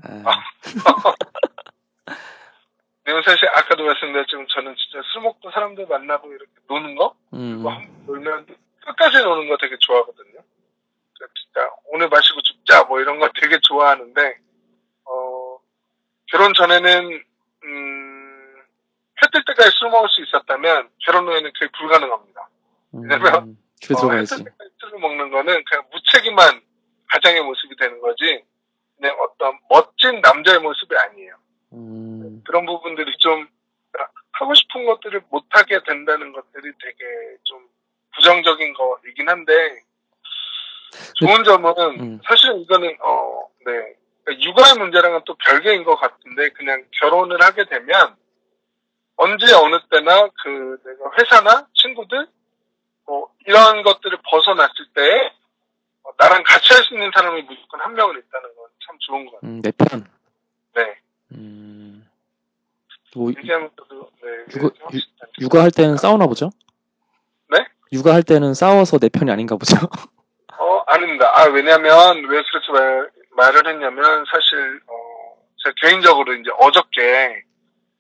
아, 0.05 0.25
내가 3.05 3.21
사실 3.27 3.47
아까도 3.55 3.85
말씀드렸지만 3.85 4.47
저는 4.49 4.75
진짜 4.77 5.03
술 5.13 5.21
먹고 5.21 5.51
사람들 5.51 5.87
만나고 5.87 6.33
이렇게 6.33 6.51
노는 6.67 6.95
거, 6.95 7.15
음, 7.35 7.63
놀면 8.07 8.47
끝까지 8.81 9.19
노는 9.19 9.49
거 9.49 9.57
되게 9.59 9.77
좋아하거든요. 9.79 10.33
그러니까 10.33 11.35
진짜 11.35 11.71
오늘 11.87 12.09
마시고 12.09 12.41
죽자 12.43 12.85
뭐 12.85 13.01
이런 13.01 13.19
거 13.19 13.29
되게 13.41 13.59
좋아하는데 13.63 14.39
어, 15.05 15.59
결혼 16.27 16.55
전에는 16.55 17.23
음, 17.65 18.57
해뜰 19.23 19.45
때까지 19.47 19.71
술 19.79 19.91
먹을 19.91 20.09
수 20.09 20.23
있었다면 20.23 20.89
결혼 21.05 21.27
후에는 21.29 21.51
그게 21.53 21.71
불가능합니다. 21.79 22.49
왜냐면, 22.93 23.35
음, 23.35 23.59
어. 23.95 24.17
해뜰 24.17 24.45
때까지 24.45 24.71
술을 24.79 24.99
먹는 24.99 25.31
거는 25.31 25.65
그냥 25.65 25.85
무책임한 25.93 26.63
가장의 27.09 27.43
모습이 27.43 27.77
되는 27.77 28.01
거지 28.01 28.45
그냥 28.97 29.17
어떤 29.21 29.59
멋진 29.69 30.21
남자의 30.21 30.61
모습이 30.61 30.97
아니에요. 30.97 31.35
음, 31.73 32.43
그런 32.47 32.67
부분들이 32.67 33.17
좀 33.19 33.49
하고 34.33 34.55
싶은 34.55 34.87
것들을 34.87 35.23
못하게 35.29 35.81
된다는 35.87 36.33
것들이 36.33 36.73
되게 36.81 37.05
좀 37.05 37.30
부정적인 38.25 38.75
거이긴 38.75 39.29
한데 39.29 39.53
좋은 41.15 41.43
점은 41.45 41.75
음. 42.01 42.21
사실은 42.25 42.61
이거는 42.61 42.97
어, 43.03 43.43
네. 43.65 43.73
그러니까 44.25 44.47
육아의 44.49 44.75
문제랑은 44.79 45.21
또 45.25 45.35
별개인 45.35 45.85
것 45.85 45.97
같은데 45.97 46.51
그냥 46.51 46.85
결혼을 47.01 47.41
하게 47.43 47.65
되면 47.65 48.17
언제 49.17 49.53
어느 49.55 49.77
때나 49.91 50.29
그 50.43 50.79
내가 50.85 51.11
회사나 51.19 51.67
친구들 51.75 52.27
뭐 53.07 53.31
이런 53.47 53.83
것들을 53.83 54.19
벗어났을 54.31 54.75
때 54.95 55.33
어, 56.05 56.11
나랑 56.19 56.43
같이 56.45 56.75
할 56.75 56.83
수 56.85 56.95
있는 56.95 57.11
사람이 57.15 57.43
무조건 57.43 57.81
한 57.81 57.95
명은 57.95 58.19
있다는 58.19 58.55
건 58.57 58.71
참 58.87 58.97
좋은 59.01 59.25
것 59.27 59.35
같아요. 59.37 59.51
음, 59.51 59.63
내 59.63 59.71
편. 59.73 60.05
네. 60.75 60.99
음, 61.33 62.09
뭐 63.15 63.31
얘기하면 63.31 63.71
또 63.77 64.11
네. 64.23 64.29
육아- 64.59 64.73
육아할 65.41 65.71
때는 65.71 65.97
싸우나 65.97 66.27
보죠? 66.27 66.51
네? 67.91 67.99
육아할 67.99 68.23
때는 68.23 68.55
싸워서 68.55 68.99
내 68.99 69.09
편이 69.09 69.31
아닌가 69.31 69.57
보죠? 69.57 69.77
어, 70.59 70.79
아닙니다. 70.87 71.31
아, 71.35 71.45
왜냐면, 71.47 72.25
왜 72.29 72.43
그렇게 72.43 72.73
말, 72.73 73.11
말을 73.31 73.67
했냐면, 73.67 74.25
사실, 74.33 74.81
어, 74.87 75.37
제가 75.65 75.75
개인적으로 75.83 76.33
이제 76.35 76.51
어저께, 76.59 77.45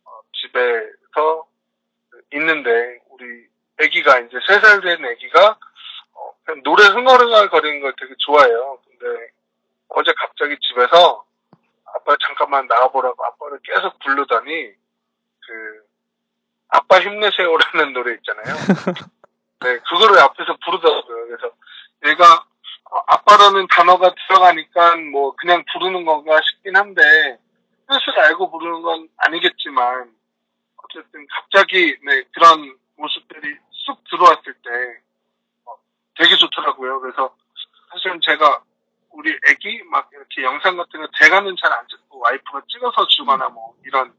어, 0.05 0.11
집에서 0.33 1.47
있는데, 2.35 2.71
우리 3.11 3.25
애기가 3.83 4.21
이제 4.21 4.37
세 4.47 4.61
살 4.61 4.81
된 4.81 5.05
애기가, 5.05 5.59
어, 6.15 6.31
그냥 6.45 6.63
노래 6.63 6.85
흥얼흥얼 6.85 7.49
거리는 7.51 7.81
걸 7.81 7.93
되게 8.01 8.15
좋아해요. 8.19 8.79
근데, 8.85 9.27
어제 9.89 10.13
갑자기 10.17 10.57
집에서, 10.61 11.25
아빠 11.93 12.17
잠깐만 12.25 12.67
나와보라고 12.69 13.25
아빠를 13.25 13.59
계속 13.65 13.99
부르더니, 13.99 14.69
그, 15.47 15.83
아빠 16.69 17.01
힘내세요라는 17.01 17.93
노래 17.95 18.15
있잖아요. 18.15 18.55
네, 19.63 19.79
그거를 19.79 20.19
앞에서 20.19 20.57
부르더라고요. 20.65 21.27
그래서 21.27 21.55
얘가 22.07 22.45
어, 22.91 22.99
아빠라는 23.07 23.67
단어가 23.69 24.13
들어가니까 24.27 24.97
뭐 25.13 25.35
그냥 25.37 25.63
부르는 25.73 26.05
건가 26.05 26.41
싶긴 26.43 26.77
한데 26.77 27.39
뜻을 27.89 28.19
알고 28.21 28.51
부르는 28.51 28.83
건 28.83 29.09
아니겠지만 29.19 30.13
어쨌든 30.77 31.27
갑자기 31.29 31.97
네, 32.05 32.23
그런 32.33 32.77
모습들이 32.97 33.57
쑥 33.71 34.03
들어왔을 34.11 34.55
때 34.55 34.71
어, 35.67 35.75
되게 36.19 36.37
좋더라고요. 36.37 37.01
그래서 37.01 37.35
사실은 37.93 38.19
제가 38.23 38.63
우리 39.11 39.31
애기 39.51 39.83
막 39.91 40.09
이렇게 40.13 40.43
영상 40.43 40.77
같은 40.77 41.01
거 41.01 41.09
제가는 41.19 41.55
잘 41.61 41.73
안 41.73 41.87
찍고 41.89 42.19
와이프가 42.19 42.63
찍어서 42.69 43.07
주거나 43.09 43.49
뭐 43.51 43.75
이런 43.85 44.15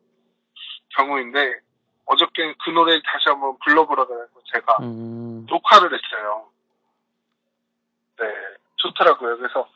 경우인데 0.95 1.59
어저께 2.05 2.55
그 2.63 2.69
노래 2.71 2.99
다시 3.03 3.29
한번 3.29 3.57
불러보라 3.63 4.05
그래서 4.05 4.31
제가 4.53 4.77
음, 4.81 5.45
녹화를 5.49 5.89
했어요. 5.93 6.45
네, 8.19 8.25
좋더라고요. 8.77 9.37
그래서 9.37 9.67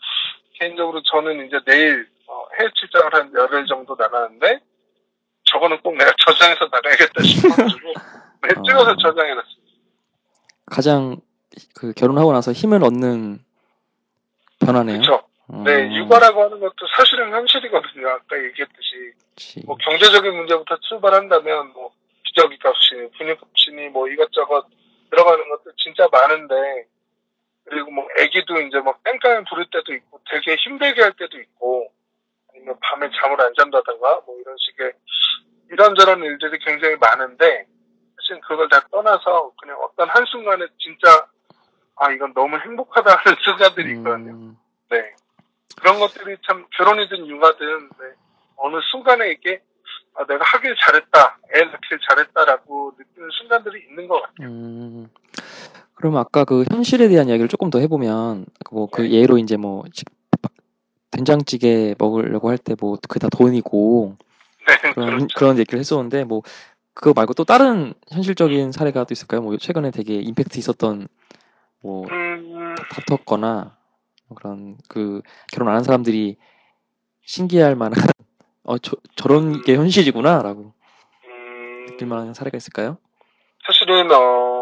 개인적으로 0.53 1.01
저는 1.03 1.47
이제 1.47 1.59
내일 1.65 2.07
어, 2.27 2.45
해외 2.57 2.69
출장을 2.73 3.13
한 3.13 3.33
열흘 3.33 3.65
정도 3.67 3.95
나가는데 3.97 4.59
저거는 5.43 5.81
꼭 5.81 5.95
내가 5.95 6.11
저장해서 6.25 6.67
나가야겠다 6.71 7.23
싶어가지고 7.23 7.93
네, 8.43 8.49
어. 8.57 8.63
찍어서 8.63 8.95
저장해놨어요. 8.97 9.65
가장 10.67 11.17
그 11.75 11.93
결혼하고 11.93 12.33
나서 12.33 12.51
힘을 12.51 12.83
얻는 12.83 13.39
변화네요. 14.59 14.99
그렇죠. 15.01 15.23
어, 15.47 15.63
네, 15.63 15.95
육아라고 15.95 16.43
하는 16.43 16.59
것도 16.59 16.87
사실은 16.97 17.31
현실이거든요. 17.31 18.09
아까 18.09 18.43
얘기했듯이 18.43 19.13
그치. 19.35 19.61
뭐 19.65 19.77
경제적인 19.77 20.35
문제부터 20.35 20.77
출발한다면 20.81 21.73
뭐 21.73 21.91
기저귀 22.35 22.59
값이니 22.59 23.11
분유 23.17 23.37
값이니 23.37 23.89
뭐 23.89 24.07
이것저것 24.09 24.67
들어가는 25.09 25.49
것도 25.49 25.71
진짜 25.77 26.07
많은데 26.11 26.85
그리고 27.63 27.89
뭐 27.91 28.05
아기도 28.19 28.61
이제 28.61 28.79
막 28.81 29.01
땡깡을 29.03 29.45
부를 29.49 29.65
때도 29.71 29.93
있고 29.93 30.19
되게 30.29 30.55
힘들게 30.55 31.01
할 31.01 31.13
때도 31.13 31.39
있고 31.39 31.91
아니면 32.51 32.77
밤에 32.81 33.09
잠을 33.19 33.39
안 33.41 33.53
잔다든가 33.57 34.21
뭐 34.25 34.37
이런 34.39 34.55
식의 34.59 34.93
이런저런 35.71 36.23
일들이 36.23 36.59
굉장히 36.59 36.95
많은데 36.97 37.65
사실 38.17 38.41
그걸 38.41 38.69
다 38.69 38.81
떠나서 38.91 39.53
그냥 39.59 39.79
어떤 39.81 40.09
한순간에 40.09 40.67
진짜 40.77 41.27
아 41.95 42.11
이건 42.11 42.33
너무 42.33 42.57
행복하다 42.57 43.15
하는 43.15 43.37
순간들이 43.43 43.91
있거든요. 43.93 44.31
음, 44.31 44.57
네. 44.89 45.15
그런 45.77 45.99
것들이 45.99 46.37
참 46.45 46.65
결혼이든 46.77 47.27
육아든 47.27 47.89
네. 47.99 48.05
어느 48.57 48.79
순간에 48.91 49.31
이게 49.31 49.61
아, 50.15 50.25
내가 50.25 50.43
하길 50.45 50.75
잘했다, 50.79 51.37
애 51.55 51.65
낳길 51.65 51.99
잘했다라고 52.09 52.93
느끼는 52.97 53.29
순간들이 53.31 53.85
있는 53.89 54.07
것 54.07 54.21
같아요. 54.21 54.47
음. 54.47 55.09
그럼 55.95 56.17
아까 56.17 56.43
그 56.45 56.65
현실에 56.71 57.07
대한 57.07 57.29
이야기를 57.29 57.47
조금 57.47 57.69
더 57.69 57.79
해보면 57.79 58.45
뭐그 58.71 59.01
네. 59.03 59.11
예로 59.11 59.37
이제 59.37 59.57
뭐 59.57 59.83
식- 59.93 60.07
된장찌개 61.11 61.95
먹으려고 61.97 62.49
할 62.49 62.57
때 62.57 62.75
뭐 62.79 62.97
그게 63.07 63.19
다 63.19 63.29
돈이고 63.29 64.17
네, 64.67 64.75
그런 64.93 65.05
그렇죠. 65.09 65.27
그런 65.35 65.57
얘기를 65.57 65.79
했었는데 65.79 66.25
뭐 66.25 66.41
그거 66.93 67.13
말고 67.13 67.33
또 67.33 67.43
다른 67.45 67.93
현실적인 68.09 68.71
사례가 68.71 69.03
또 69.05 69.13
있을까요? 69.13 69.41
뭐 69.41 69.55
최근에 69.57 69.91
되게 69.91 70.15
임팩트 70.15 70.57
있었던 70.59 71.07
뭐 71.81 72.05
음, 72.11 72.75
다퉜거나 72.89 73.77
그런 74.35 74.77
그 74.89 75.21
결혼 75.51 75.69
안 75.69 75.75
한 75.77 75.83
사람들이 75.83 76.37
신기할 77.25 77.75
만한 77.75 77.93
어 78.63 78.77
저, 78.77 78.95
저런 79.15 79.61
게 79.61 79.75
현실이구나라고 79.75 80.73
음, 81.27 81.85
느낄 81.87 82.07
만한 82.07 82.33
사례가 82.33 82.57
있을까요? 82.57 82.97
사실은 83.65 84.11
어, 84.11 84.54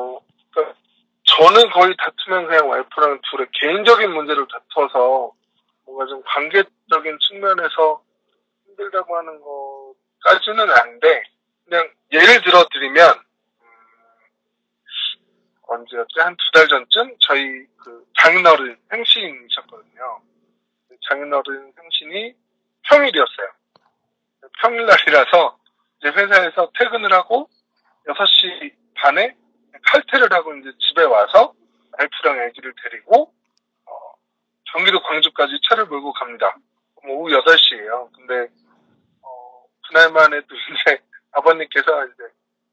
저는 1.38 1.70
거의 1.72 1.96
다투면 1.98 2.48
그냥 2.48 2.70
와이프랑 2.70 3.20
둘의 3.32 3.48
개인적인 3.60 4.12
문제를 4.12 4.46
다투어서 4.52 5.32
뭔가 5.86 6.06
좀 6.06 6.22
관계적인 6.26 7.18
측면에서 7.28 8.04
힘들다고 8.68 9.18
하는 9.18 9.42
것까지는 9.42 10.70
아닌데 10.70 11.24
그냥 11.66 11.90
예를 12.12 12.42
들어 12.42 12.64
드리면 12.72 13.10
음, 13.62 13.68
언제였지 15.64 16.20
한 16.20 16.36
두 16.36 16.52
달 16.54 16.68
전쯤 16.68 17.16
저희 17.22 17.66
그 17.78 18.06
장인어른 18.20 18.78
생신이셨거든요. 18.92 20.22
장인어른 21.10 21.74
생신이 21.76 22.34
평일이었어요. 22.84 23.48
평일날이라서 24.62 25.58
이제 26.00 26.10
회사에서 26.10 26.72
퇴근을 26.78 27.12
하고 27.14 27.50
6시 28.08 28.74
반에 28.96 29.36
칼퇴를 29.86 30.32
하고 30.34 30.56
이제 30.56 30.72
집에 30.80 31.04
와서 31.04 31.54
와이프랑 31.98 32.40
아기를 32.40 32.74
데리고 32.84 33.34
어, 33.86 33.92
경기도 34.72 35.02
광주까지 35.02 35.60
차를 35.70 35.86
몰고 35.86 36.14
갑니다. 36.14 36.56
그럼 36.96 37.18
오후 37.18 37.30
8시예요. 37.30 38.12
근데 38.14 38.52
어, 39.22 39.66
그날만 39.88 40.34
해도 40.34 40.48
이제 40.56 41.02
아버님께서 41.32 42.06
이제 42.06 42.24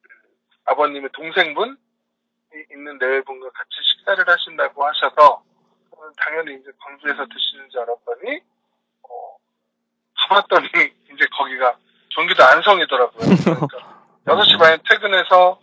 그 0.03 0.09
아버님의 0.67 1.11
동생분 1.13 1.77
이 2.53 2.65
있는 2.73 2.99
내외분과 2.99 3.51
같이 3.51 3.71
식사를 3.83 4.29
하신다고 4.29 4.85
하셔서 4.85 5.45
당연히 6.17 6.55
이제 6.55 6.71
광주에서 6.79 7.27
드시는 7.27 7.69
줄 7.71 7.81
알았더니 7.81 8.41
어, 9.03 9.37
가봤더니 10.17 10.69
이제 11.13 11.27
거기가 11.37 11.77
경기도 12.11 12.45
안성이더라고요. 12.45 13.37
그러니까 13.45 14.01
6시 14.27 14.59
반에 14.59 14.79
퇴근해서 14.89 15.61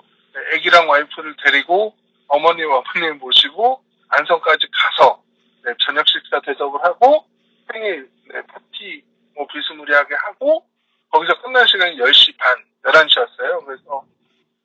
아기랑 0.54 0.90
와이프를 0.90 1.36
데리고 1.44 1.96
어머님, 2.28 2.72
아버님 2.72 3.18
모시고 3.20 3.84
안성까지 4.10 4.68
가서 4.72 5.24
네, 5.66 5.74
저녁 5.86 6.08
식사 6.08 6.40
대접을 6.42 6.84
하고 6.84 7.26
생일 7.72 8.10
네, 8.32 8.42
파티 8.48 9.04
뭐 9.36 9.48
비스무리하게 9.48 10.16
하고 10.16 10.66
거기서 11.12 11.42
끝날 11.42 11.68
시간이 11.68 11.98
10시 11.98 12.38
반, 12.38 12.58
11시였어요. 12.84 13.66
그래서 13.66 14.06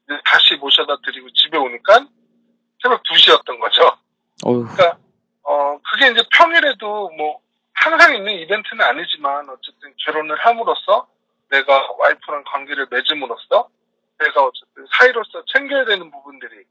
이제 0.07 0.21
다시 0.25 0.55
모셔다 0.57 0.97
드리고 1.05 1.29
집에 1.33 1.57
오니까 1.57 2.07
새벽 2.83 3.03
2시였던 3.05 3.61
거죠. 3.61 3.83
어휴, 4.45 4.67
그러니까 4.67 4.99
어 5.45 5.79
그게 5.91 6.11
이제 6.11 6.23
평일에도 6.37 7.11
뭐 7.11 7.41
항상 7.75 8.15
있는 8.15 8.33
이벤트는 8.35 8.85
아니지만 8.85 9.49
어쨌든 9.49 9.95
결혼을 10.05 10.37
함으로써 10.37 11.09
내가 11.51 11.89
와이프랑 11.99 12.45
관계를 12.45 12.87
맺음으로써 12.91 13.69
내가 14.19 14.45
어쨌든 14.45 14.87
사이로서 14.93 15.45
챙겨야 15.53 15.85
되는 15.85 16.11
부분들이 16.11 16.65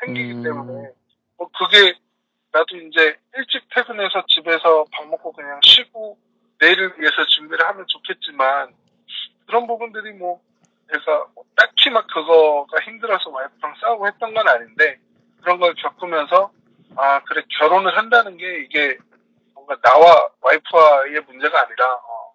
생기기 0.00 0.32
음. 0.32 0.42
때문에 0.42 0.90
뭐 1.36 1.48
그게 1.58 1.98
나도 2.52 2.76
이제 2.76 3.16
일찍 3.36 3.62
퇴근해서 3.74 4.24
집에서 4.28 4.84
밥 4.92 5.06
먹고 5.08 5.32
그냥 5.32 5.60
쉬고 5.64 6.18
내일을 6.60 6.94
위해서 6.98 7.26
준비를 7.26 7.66
하면 7.66 7.84
좋겠지만 7.88 8.74
그런 9.46 9.66
부분들이 9.66 10.12
뭐 10.12 10.40
내가 10.90 11.26
뭐 11.34 11.44
딱히 11.56 11.90
막 11.90 12.06
그거가 12.06 12.78
힘들어서 12.80 13.30
와이프랑 13.30 13.74
싸우고 13.80 14.06
했던 14.06 14.34
건 14.34 14.48
아닌데 14.48 14.98
그런 15.40 15.58
걸 15.58 15.74
겪으면서 15.74 16.52
아 16.96 17.20
그래 17.24 17.42
결혼을 17.58 17.96
한다는 17.96 18.36
게 18.36 18.60
이게 18.60 18.98
뭔가 19.54 19.76
와이프와의 20.72 21.20
문제가 21.26 21.62
아니라 21.62 21.94
어, 21.94 22.34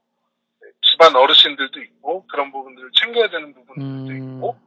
집안 0.92 1.16
어르신들도 1.16 1.82
있고 1.82 2.26
그런 2.28 2.52
부분들을 2.52 2.92
챙겨야 3.00 3.30
되는 3.30 3.54
부분들도 3.54 4.12
음, 4.14 4.36
있고 4.38 4.58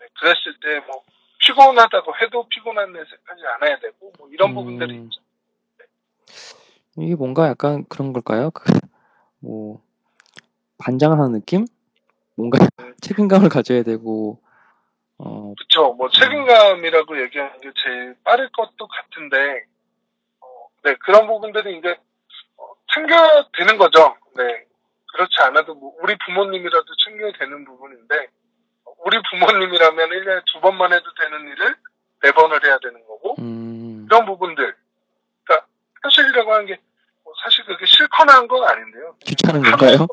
네, 0.00 0.06
그랬을 0.18 0.58
때 0.60 0.86
뭐 0.86 1.02
피곤하다고 1.40 2.16
해도 2.16 2.48
피곤한 2.48 2.92
내색하지 2.92 3.42
않아야 3.56 3.78
되고 3.78 4.12
뭐 4.18 4.28
이런 4.30 4.50
음. 4.50 4.54
부분들이 4.54 4.96
있죠. 4.96 5.20
이게 6.96 7.14
뭔가 7.14 7.48
약간 7.48 7.84
그런 7.88 8.12
걸까요? 8.12 8.50
그, 8.50 8.64
뭐 9.38 9.80
반장을 10.78 11.16
하는 11.18 11.32
느낌? 11.32 11.64
뭔가 12.34 12.58
책임감을 13.00 13.48
가져야 13.48 13.82
되고 13.82 14.40
어, 15.18 15.54
그쵸. 15.58 15.94
뭐 15.94 16.08
책임감이라고 16.10 17.22
얘기하는 17.22 17.60
게 17.60 17.72
제일 17.84 18.16
빠를 18.24 18.50
것도 18.52 18.86
같은데, 18.86 19.64
어, 20.40 20.46
네 20.84 20.94
그런 21.00 21.26
부분들이 21.26 21.78
이제 21.78 21.90
어, 21.90 22.07
챙겨야 22.94 23.44
되는 23.56 23.76
거죠. 23.78 24.16
네 24.36 24.64
그렇지 25.12 25.34
않아도 25.42 25.74
뭐 25.74 25.94
우리 26.00 26.16
부모님이라도 26.24 26.86
챙겨야 27.04 27.32
되는 27.38 27.64
부분인데, 27.64 28.28
우리 29.04 29.18
부모님이라면 29.30 30.08
1년에 30.10 30.42
두 30.52 30.60
번만 30.60 30.92
해도 30.92 31.04
되는 31.20 31.40
일을 31.48 31.74
네 32.22 32.32
번을 32.32 32.64
해야 32.64 32.78
되는 32.78 33.00
거고, 33.06 33.34
음, 33.38 34.06
이런 34.06 34.26
부분들. 34.26 34.74
그러니까 35.44 35.66
현실이라고 36.02 36.52
하는 36.52 36.66
게 36.66 36.78
뭐 37.24 37.34
사실 37.44 37.62
그게 37.66 37.84
싫거나 37.84 38.32
한 38.32 38.48
건 38.48 38.64
아닌데요. 38.64 39.14
귀찮은 39.26 39.60
건가요? 39.62 40.06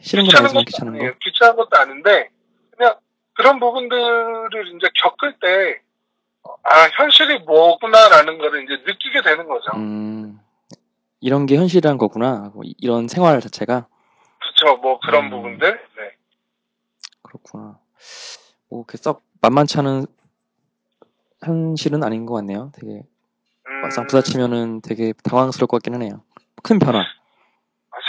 싫은 0.00 0.24
건 0.24 0.28
귀찮은 0.28 0.48
것도 0.52 0.64
귀찮은 0.66 0.92
거. 0.92 0.98
아니에요. 0.98 1.14
귀찮은 1.22 1.56
것도 1.56 1.78
아닌데 1.78 2.30
그냥 2.76 2.94
그런 3.34 3.58
부분들을 3.58 4.66
이제 4.76 4.88
겪을 5.02 5.34
때 5.40 5.80
아, 6.62 6.88
현실이 6.98 7.38
뭐구나라는 7.40 8.36
거를 8.38 8.64
이제 8.64 8.82
느끼게 8.86 9.22
되는 9.22 9.46
거죠. 9.48 9.70
음, 9.76 10.38
이런 11.26 11.44
게 11.46 11.56
현실이란 11.56 11.98
거구나. 11.98 12.52
뭐 12.54 12.62
이- 12.64 12.76
이런 12.78 13.08
생활 13.08 13.40
자체가 13.40 13.88
그렇죠. 14.38 14.76
뭐 14.80 15.00
그런 15.00 15.24
음. 15.24 15.30
부분들. 15.30 15.72
네. 15.96 16.16
그렇구나. 17.22 17.80
뭐 18.70 18.80
이렇게 18.82 18.96
썩 18.96 19.24
만만치 19.40 19.76
않은 19.80 20.06
현실은 21.44 22.04
아닌 22.04 22.26
것 22.26 22.34
같네요. 22.34 22.70
되게 22.76 23.02
음, 23.66 23.80
막상 23.82 24.06
부딪히면은 24.06 24.82
되게 24.82 25.12
당황스러울 25.24 25.66
것 25.66 25.78
같긴 25.78 25.94
하네요. 25.94 26.22
큰 26.62 26.78
변화. 26.78 27.02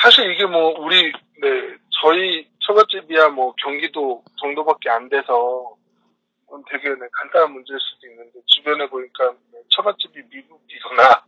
사실 0.04 0.32
이게 0.32 0.46
뭐 0.46 0.80
우리 0.80 1.02
네 1.42 1.78
저희 2.04 2.48
처갓집이야 2.68 3.30
뭐 3.30 3.56
경기도 3.64 4.24
정도밖에 4.40 4.92
안 4.92 5.10
돼서 5.10 5.74
되게 6.70 6.90
네, 6.90 7.08
간단한 7.14 7.52
문제일 7.52 7.80
수도 7.80 8.08
있는데 8.12 8.40
주변에 8.46 8.88
보니까 8.88 9.32
네, 9.52 9.60
처갓집이 9.70 10.22
미국이거나 10.30 11.26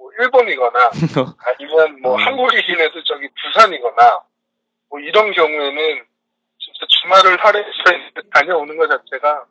뭐 0.00 0.10
일본이거나 0.18 0.90
아니면 1.44 2.00
뭐 2.00 2.14
어. 2.14 2.16
한국이긴해도 2.16 3.04
저기 3.04 3.28
부산이거나 3.42 4.22
뭐 4.88 4.98
이런 4.98 5.30
경우에는 5.30 6.04
진짜 6.58 6.86
주말을 6.88 7.36
할애해서 7.36 7.70
다녀오는 8.32 8.76
것 8.78 8.88
자체가 8.88 9.44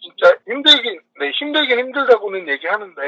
진짜 0.00 0.36
힘들긴 0.46 1.00
네 1.18 1.30
힘들긴 1.32 1.80
힘들다고는 1.80 2.48
얘기하는데 2.48 3.02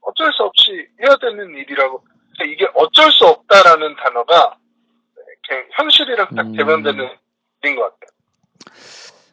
어쩔 0.00 0.32
수 0.32 0.42
없이 0.42 0.88
해야 1.00 1.16
되는 1.16 1.56
일이라고 1.56 2.02
그러니까 2.36 2.44
이게 2.46 2.68
어쩔 2.74 3.10
수 3.12 3.24
없다라는 3.26 3.94
단어가 3.96 4.56
이렇게 5.16 5.68
현실이랑 5.70 6.34
딱 6.34 6.46
음. 6.46 6.52
대변되는 6.56 7.08
일인 7.62 7.76
것 7.76 7.82
같아요. 7.82 8.10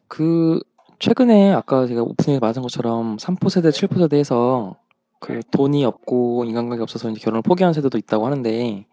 그 0.08 0.60
최근에 0.99 1.51
아까 1.53 1.88
제가 1.88 2.03
오프닝에 2.03 2.39
말한 2.39 2.62
것처럼 2.62 3.17
3포 3.17 3.49
세대, 3.49 3.69
7포 3.69 3.99
세대에서 3.99 4.75
그 5.19 5.41
돈이 5.51 5.84
없고 5.86 6.45
인간관계 6.45 6.82
없어서 6.82 7.10
이제 7.10 7.19
결혼을 7.19 7.41
포기하는 7.41 7.73
세대도 7.73 7.97
있다고 7.97 8.25
하는데 8.25 8.86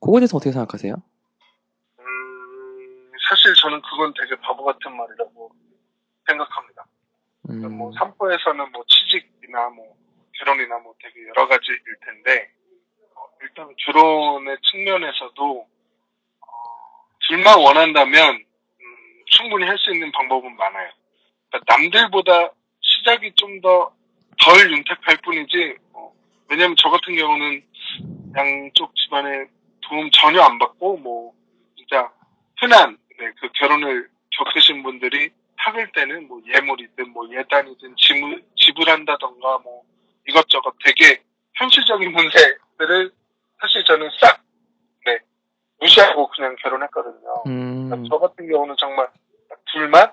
그거에 0.00 0.20
대해서 0.20 0.36
어떻게 0.36 0.52
생각하세요? 0.52 0.94
음, 2.00 3.12
사실 3.28 3.54
저는 3.54 3.80
그건 3.82 4.12
되게 4.18 4.34
바보 4.40 4.64
같은 4.64 4.94
말이라고 4.96 5.50
생각합니다. 6.26 6.84
음, 7.50 7.76
뭐 7.76 7.92
삼포에서는 7.98 8.72
뭐 8.72 8.84
취직이나 8.86 9.68
뭐 9.70 9.96
결혼이나 10.38 10.78
뭐 10.78 10.94
되게 11.00 11.26
여러 11.28 11.46
가지일 11.48 11.78
텐데 12.04 12.50
어, 13.14 13.22
일단 13.42 13.68
결혼의 13.86 14.56
측면에서도 14.62 15.60
어, 15.60 16.46
둘만 17.28 17.58
원한다면 17.58 18.34
음, 18.34 19.24
충분히 19.26 19.64
할 19.66 19.78
수 19.78 19.92
있는 19.92 20.10
방법은 20.12 20.56
많아요. 20.56 20.90
그러니까 21.50 21.76
남들보다 21.76 22.52
시작이 22.80 23.32
좀 23.36 23.60
더 23.60 23.92
덜 24.42 24.72
윤택할 24.72 25.18
뿐이지 25.32 25.76
어, 25.94 26.12
왜냐면 26.48 26.76
저 26.78 26.90
같은 26.90 27.16
경우는 27.16 27.62
양쪽 28.36 28.94
집안에 28.96 29.46
도움 29.80 30.10
전혀 30.12 30.42
안 30.42 30.58
받고 30.58 30.98
뭐 30.98 31.32
진짜 31.76 32.10
흔한 32.60 32.98
네, 33.18 33.30
그 33.40 33.48
결혼을 33.54 34.08
겪으신 34.36 34.82
분들이 34.82 35.30
학을 35.56 35.90
때는 35.92 36.28
뭐 36.28 36.40
예물이든 36.46 37.10
뭐 37.12 37.28
예단이든 37.30 37.94
지불, 37.96 38.42
지불한다던가 38.56 39.58
뭐 39.58 39.82
이것저것 40.28 40.74
되게 40.84 41.22
현실적인 41.54 42.12
문제들을 42.12 43.12
사실 43.60 43.84
저는 43.84 44.08
싹 44.20 44.42
네, 45.06 45.18
무시하고 45.80 46.28
그냥 46.28 46.56
결혼했거든요. 46.56 47.42
음, 47.46 47.88
그러니까 47.88 48.08
저 48.08 48.18
같은 48.18 48.48
경우는 48.48 48.74
정말 48.78 49.08
딱 49.48 49.58
둘만 49.72 50.12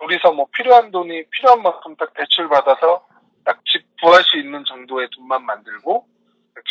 둘이서 0.00 0.32
뭐 0.32 0.46
필요한 0.56 0.90
돈이 0.90 1.24
필요한 1.30 1.62
만큼 1.62 1.94
딱 1.96 2.12
대출 2.14 2.48
받아서 2.48 3.06
딱 3.50 3.60
집 3.66 3.84
구할 4.00 4.22
수 4.22 4.38
있는 4.38 4.64
정도의 4.64 5.08
돈만 5.10 5.44
만들고 5.44 6.06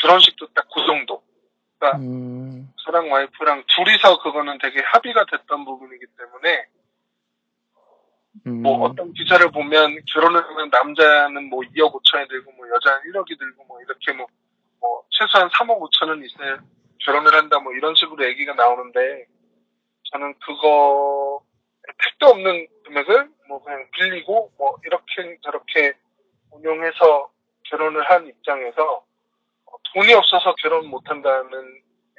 결혼식도 0.02 0.48
딱 0.54 0.66
그 0.74 0.86
정도. 0.86 1.22
그러니까 1.78 2.00
음, 2.00 2.72
저랑 2.86 3.12
와이프랑 3.12 3.64
둘이서 3.76 4.22
그거는 4.22 4.58
되게 4.60 4.82
합의가 4.82 5.26
됐던 5.26 5.66
부분이기 5.66 6.06
때문에 6.18 6.66
음, 8.48 8.62
뭐 8.62 8.84
어떤 8.84 9.14
기사를 9.14 9.50
보면 9.52 10.00
결혼을 10.14 10.42
하면 10.44 10.70
남자는 10.70 11.50
뭐 11.50 11.62
2억 11.62 11.92
5천이 11.94 12.30
들고 12.30 12.52
뭐 12.54 12.68
여자는 12.70 13.02
1억이 13.12 13.38
들고 13.38 13.64
뭐 13.66 13.82
이렇게 13.82 14.14
뭐, 14.14 14.28
뭐 14.80 15.04
최소한 15.10 15.50
3억 15.50 15.80
5천은 15.80 16.26
있어야 16.26 16.60
결혼을 17.06 17.34
한다 17.34 17.60
뭐 17.60 17.74
이런 17.74 17.96
식으로 17.96 18.26
얘기가 18.26 18.54
나오는데 18.54 19.26
저는 20.12 20.34
그거 20.46 21.42
택도 22.04 22.28
없는 22.28 22.68
금액을 22.86 23.30
뭐 23.48 23.64
그냥 23.64 23.86
빌리고 23.92 24.52
뭐 24.58 24.78
이렇게 24.86 25.38
저렇게 25.44 25.94
운용해서 26.52 27.30
결혼을 27.64 28.10
한 28.10 28.28
입장에서 28.28 29.04
어, 29.66 29.72
돈이 29.94 30.14
없어서 30.14 30.56
결혼 30.62 30.88
못 30.88 31.02
한다는 31.10 31.50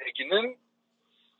얘기는 0.07 0.55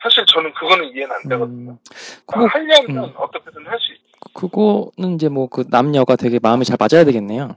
사실 0.04 0.25
저는 0.25 0.54
그거는 0.54 0.86
이해는 0.89 1.15
안 1.15 1.30
되거든요. 1.30 1.71
음, 1.71 1.77
그거 2.25 2.45
하려면 2.47 3.06
음. 3.10 3.13
어떻게든 3.15 3.65
할 3.67 3.80
수 3.80 3.93
있죠. 3.93 4.04
그거는 4.34 5.15
이제 5.15 5.30
뭐 5.30 5.47
그 5.47 5.65
남녀가 5.69 6.15
되게 6.15 6.39
마음이 6.41 6.65
잘 6.65 6.77
맞아야 6.80 7.06
되겠네요. 7.06 7.56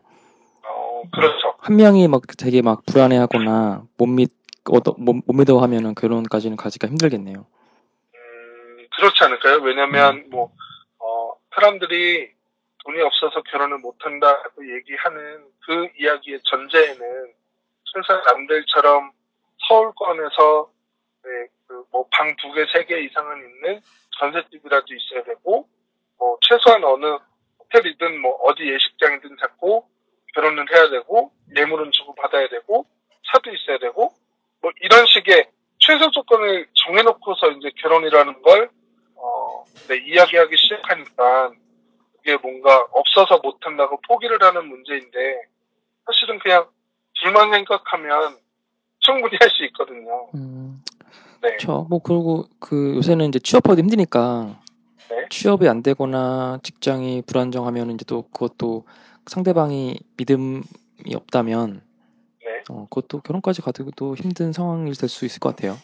어, 0.66 1.02
그렇죠. 1.12 1.54
한 1.58 1.76
명이 1.76 2.08
막 2.08 2.22
되게 2.38 2.60
막 2.62 2.84
불안해하거나 2.86 3.84
못 3.96 4.06
믿, 4.06 4.32
못, 4.66 4.82
못 5.26 5.32
믿어 5.34 5.58
하면은 5.58 5.94
결혼까지는 5.94 6.56
가기가 6.56 6.88
힘들겠네요. 6.88 7.36
음, 8.14 8.86
그렇지 8.96 9.24
않을까요? 9.24 9.58
왜냐면, 9.62 10.28
뭐, 10.30 10.50
어, 10.98 11.32
사람들이 11.54 12.30
돈이 12.84 13.00
없어서 13.00 13.42
결혼을 13.42 13.78
못한다고 13.78 14.68
얘기하는 14.76 15.44
그 15.66 15.88
이야기의 15.98 16.40
전제에는 16.44 17.32
최소한 17.94 18.22
남들처럼 18.24 19.12
서울권에서, 19.68 20.70
네, 21.24 21.30
그, 21.66 21.84
뭐, 21.90 22.06
방 22.10 22.36
두 22.36 22.52
개, 22.52 22.66
세 22.72 22.84
개 22.84 23.00
이상은 23.00 23.38
있는 23.38 23.80
전셋집이라도 24.18 24.86
있어야 24.94 25.24
되고, 25.24 25.66
뭐, 26.18 26.36
최소한 26.42 26.84
어느 26.84 27.18
호텔이든 27.60 28.20
뭐, 28.20 28.34
어디 28.42 28.68
예식장이든 28.70 29.36
잡고 29.40 29.88
결혼을 30.34 30.66
해야 30.74 30.90
되고, 30.90 31.32
예물은 31.56 31.90
주고 31.92 32.14
받아야 32.16 32.48
되고, 32.48 32.84
차도 33.32 33.50
있어야 33.50 33.78
되고, 33.78 34.12
뭐, 34.60 34.70
이런 34.82 35.06
식의 35.06 35.48
최소 35.78 36.10
조건을 36.10 36.68
정해놓고서 36.86 37.50
이제 37.52 37.70
결혼이라는 37.80 38.42
걸, 38.42 38.70
어, 39.16 39.64
네, 39.88 39.96
이야기하기 40.04 40.56
시작하니까, 40.58 41.52
그게 42.24 42.38
뭔가 42.38 42.86
없어서 42.90 43.38
못한다고 43.42 44.00
포기를 44.08 44.38
하는 44.42 44.66
문제인데, 44.66 45.42
사실은 46.06 46.38
그냥 46.38 46.66
둘만 47.20 47.52
생각하면 47.52 48.38
충분히 49.00 49.36
할 49.38 49.50
수 49.50 49.62
있거든요. 49.66 50.30
음, 50.34 50.82
네. 51.42 51.50
그렇죠. 51.50 51.86
뭐 51.90 52.00
그리고 52.02 52.46
그 52.58 52.94
요새는 52.96 53.26
이제 53.28 53.38
취업하기 53.38 53.82
힘드니까 53.82 54.58
네. 55.10 55.26
취업이 55.28 55.68
안 55.68 55.82
되거나 55.82 56.60
직장이 56.62 57.22
불안정하면 57.26 57.90
이제 57.90 58.06
또 58.08 58.22
그것도 58.30 58.86
상대방이 59.26 60.00
믿음이 60.16 60.62
없다면 61.14 61.82
네. 62.42 62.62
어, 62.70 62.86
그것도 62.88 63.20
결혼까지 63.20 63.60
가기도 63.60 64.14
힘든 64.16 64.54
상황이 64.54 64.90
될 64.92 65.08
수 65.10 65.26
있을 65.26 65.40
것 65.40 65.54
같아요. 65.54 65.76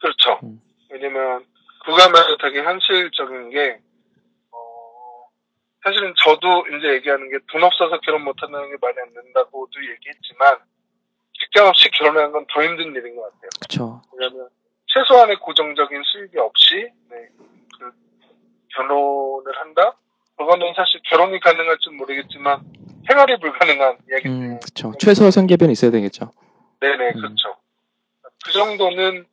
그렇죠. 0.00 0.40
음. 0.42 0.60
왜냐면, 0.90 1.44
그거야말로 1.84 2.36
되게 2.38 2.62
현실적인 2.62 3.50
게, 3.50 3.78
어, 3.80 3.87
사실은 5.88 6.12
저도 6.22 6.66
이제 6.76 6.92
얘기하는 6.94 7.30
게 7.30 7.38
돈 7.48 7.64
없어서 7.64 7.98
결혼 8.00 8.22
못한다는 8.24 8.68
게 8.70 8.76
말이 8.80 8.94
안 9.00 9.14
된다고도 9.14 9.72
얘기했지만, 9.80 10.58
직장 11.32 11.66
없이 11.66 11.88
결혼하는 11.92 12.32
건 12.32 12.44
더 12.52 12.62
힘든 12.62 12.94
일인 12.94 13.16
것 13.16 13.22
같아요. 13.22 13.48
그렇죠. 13.60 14.02
왜냐면, 14.18 14.48
최소한의 14.86 15.36
고정적인 15.36 16.02
수입이 16.04 16.38
없이, 16.38 16.90
네, 17.10 17.28
그, 17.80 17.90
결혼을 18.76 19.56
한다? 19.60 19.96
그거는 20.36 20.72
사실 20.76 21.00
결혼이 21.08 21.40
가능할지 21.40 21.88
모르겠지만, 21.90 22.60
생활이 23.08 23.38
불가능한 23.40 23.98
이야기인데. 24.10 24.46
음, 24.46 24.60
그렇죠. 24.60 24.92
최소 24.98 25.30
생계비는 25.30 25.72
있어야 25.72 25.90
되겠죠. 25.90 26.30
네네, 26.80 27.08
음. 27.08 27.14
그렇죠. 27.14 27.56
그 28.44 28.52
정도는 28.52 29.26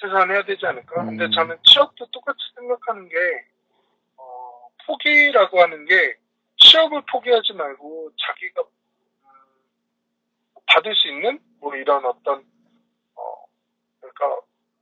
최소한 0.00 0.30
해야 0.32 0.42
되지 0.44 0.66
않을까? 0.66 1.04
근데 1.04 1.26
음. 1.26 1.30
저는 1.30 1.56
취업도 1.62 2.06
똑같이 2.10 2.38
생각하는 2.56 3.08
게, 3.08 3.14
어, 3.16 3.51
포기라고 4.92 5.60
하는 5.60 5.84
게, 5.86 6.14
취업을 6.58 7.02
포기하지 7.10 7.54
말고, 7.54 8.10
자기가, 8.26 8.62
음, 8.62 9.28
받을 10.66 10.94
수 10.94 11.08
있는, 11.08 11.38
뭐 11.60 11.74
이런 11.74 12.04
어떤, 12.04 12.44
어, 13.14 13.22
그러니까, 14.00 14.40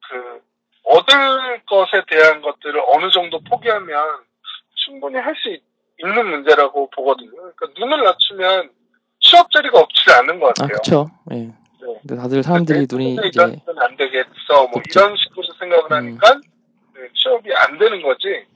그, 0.09 0.43
얻을 0.85 1.63
것에 1.67 2.03
대한 2.09 2.41
것들을 2.43 2.81
어느 2.89 3.11
정도 3.11 3.39
포기하면 3.41 4.25
충분히 4.75 5.17
할 5.17 5.35
수 5.37 5.57
있는 6.03 6.27
문제라고 6.31 6.89
보거든요. 6.91 7.31
그러니까 7.31 7.67
눈을 7.79 8.03
낮추면 8.03 8.71
취업 9.21 9.51
자리가 9.53 9.79
없지 9.79 10.11
않은 10.19 10.41
것 10.41 10.47
아, 10.49 10.53
같아요. 10.55 10.69
그렇죠. 10.69 11.07
예. 11.33 11.37
네. 11.37 11.53
근데 12.01 12.17
다들 12.17 12.43
사람들이 12.43 12.87
눈이 12.91 13.19
이제 13.27 13.41
안 13.43 13.97
되겠어. 13.97 14.29
뭐 14.49 14.71
높죠. 14.77 15.01
이런 15.01 15.17
식으로 15.17 15.43
생각을 15.59 15.85
음. 15.85 15.93
하니까 15.93 16.41
네, 16.95 17.09
취업이 17.15 17.55
안 17.55 17.79
되는 17.79 18.01
거지 18.03 18.29
네, 18.29 18.47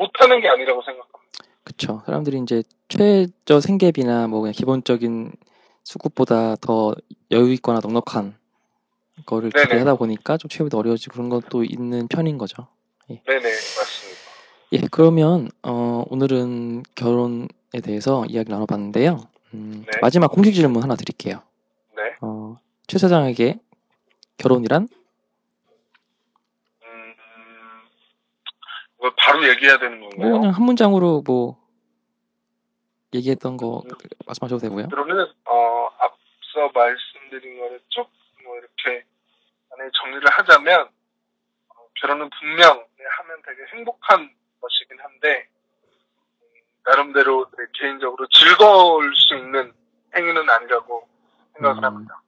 못하는 0.00 0.40
게 0.40 0.48
아니라고 0.48 0.82
생각합니다. 0.82 1.20
그쵸. 1.62 2.02
사람들이 2.06 2.38
이제 2.38 2.62
최저 2.88 3.60
생계비나 3.60 4.26
뭐 4.26 4.40
그냥 4.40 4.54
기본적인 4.54 5.32
수급보다 5.84 6.56
더 6.56 6.94
여유 7.30 7.52
있거나 7.54 7.80
넉넉한 7.82 8.34
거를. 9.26 9.50
기대하다 9.50 9.96
보니까 9.96 10.38
좀 10.38 10.48
취업이 10.48 10.70
더 10.70 10.78
어려워지고 10.78 11.12
그런 11.12 11.28
것도 11.28 11.64
있는 11.64 12.08
편인 12.08 12.38
거죠. 12.38 12.66
네네 13.08 13.42
맞습니다. 13.42 14.20
예, 14.72 14.80
그러면 14.90 15.50
어, 15.62 16.04
오늘은 16.08 16.84
결혼에 16.94 17.48
대해서 17.82 18.24
이야기 18.26 18.50
나눠봤는데요. 18.50 19.20
음, 19.54 19.84
네. 19.84 19.98
마지막 20.00 20.28
공식 20.28 20.54
질문 20.54 20.82
하나 20.82 20.94
드릴게요. 20.94 21.42
네. 21.96 22.02
어, 22.20 22.56
최 22.86 22.98
사장에게 22.98 23.58
결혼이란? 24.38 24.88
바로 29.16 29.46
얘기해야 29.48 29.78
되는 29.78 30.00
뭐 30.00 30.10
건가요? 30.10 30.32
그냥 30.32 30.54
한 30.54 30.62
문장으로 30.64 31.22
뭐 31.26 31.58
얘기했던 33.14 33.56
거 33.56 33.82
말씀하셔도 34.26 34.58
되고요. 34.60 34.88
그러면 34.88 35.32
어, 35.46 35.88
앞서 35.98 36.70
말씀드린 36.74 37.58
거를 37.58 37.80
쭉 37.88 38.08
뭐 38.44 38.56
이렇게 38.56 39.04
만약에 39.70 39.90
정리를 40.02 40.22
하자면 40.30 40.80
어, 41.68 41.74
결혼은 42.00 42.30
분명 42.40 42.78
네, 42.98 43.04
하면 43.18 43.42
되게 43.44 43.58
행복한 43.76 44.30
것이긴 44.60 44.98
한데 44.98 45.46
음, 46.40 46.46
나름대로 46.86 47.44
네, 47.50 47.64
개인적으로 47.74 48.26
즐거울 48.28 49.14
수 49.14 49.36
있는 49.36 49.72
행위는 50.16 50.48
아니라고 50.48 51.06
생각을 51.54 51.78
음. 51.78 51.84
합니다. 51.84 52.22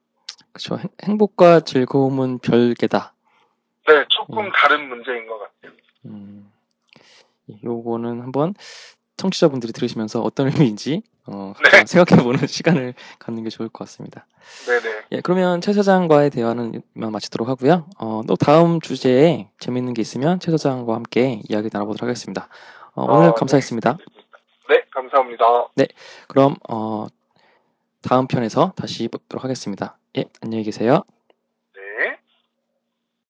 그렇죠. 0.53 0.77
행- 0.79 0.91
행복과 1.03 1.61
즐거움은 1.61 2.39
별개다. 2.41 3.15
네, 3.89 4.05
조금 4.11 4.45
음. 4.47 4.53
다른 4.55 4.87
문제인 4.89 5.27
것 5.27 5.39
같아요. 5.39 5.73
음, 6.05 6.42
예, 6.42 6.42
요거는 7.65 8.21
한번 8.21 8.55
청취자분들이 9.17 9.73
들으시면서 9.73 10.21
어떤 10.21 10.49
의미인지 10.49 11.03
어, 11.27 11.53
네. 11.63 11.85
생각해보는 11.87 12.47
시간을 12.49 12.95
갖는 13.19 13.45
게 13.45 13.51
좋을 13.51 13.69
것 13.69 13.85
같습니다. 13.85 14.27
네네. 14.67 15.03
예, 15.13 15.21
그러면 15.21 15.61
최 15.61 15.73
사장과의 15.73 16.31
대화는 16.31 16.83
이만 16.97 17.13
마치도록 17.13 17.49
하고요. 17.49 17.87
어, 17.99 18.23
또 18.27 18.35
다음 18.35 18.81
주제에 18.81 19.49
재밌는 19.61 19.95
게 19.95 20.03
있으면 20.03 20.41
최 20.41 20.51
사장과 20.51 20.95
함께 20.95 21.41
이야기 21.49 21.69
나눠보도록 21.73 22.03
하겠습니다. 22.03 22.49
어, 22.95 23.05
오늘 23.05 23.29
아, 23.29 23.35
감사했습니다. 23.35 23.99
네, 24.69 24.83
감사합니다. 24.91 25.45
그럼 26.29 26.57
어, 26.69 27.07
다음 28.03 28.27
편에서 28.27 28.73
다시 28.75 29.09
뵙도록 29.09 29.45
하겠습니다. 29.45 29.99
예, 30.17 30.25
안녕히 30.41 30.65
계세요. 30.65 31.05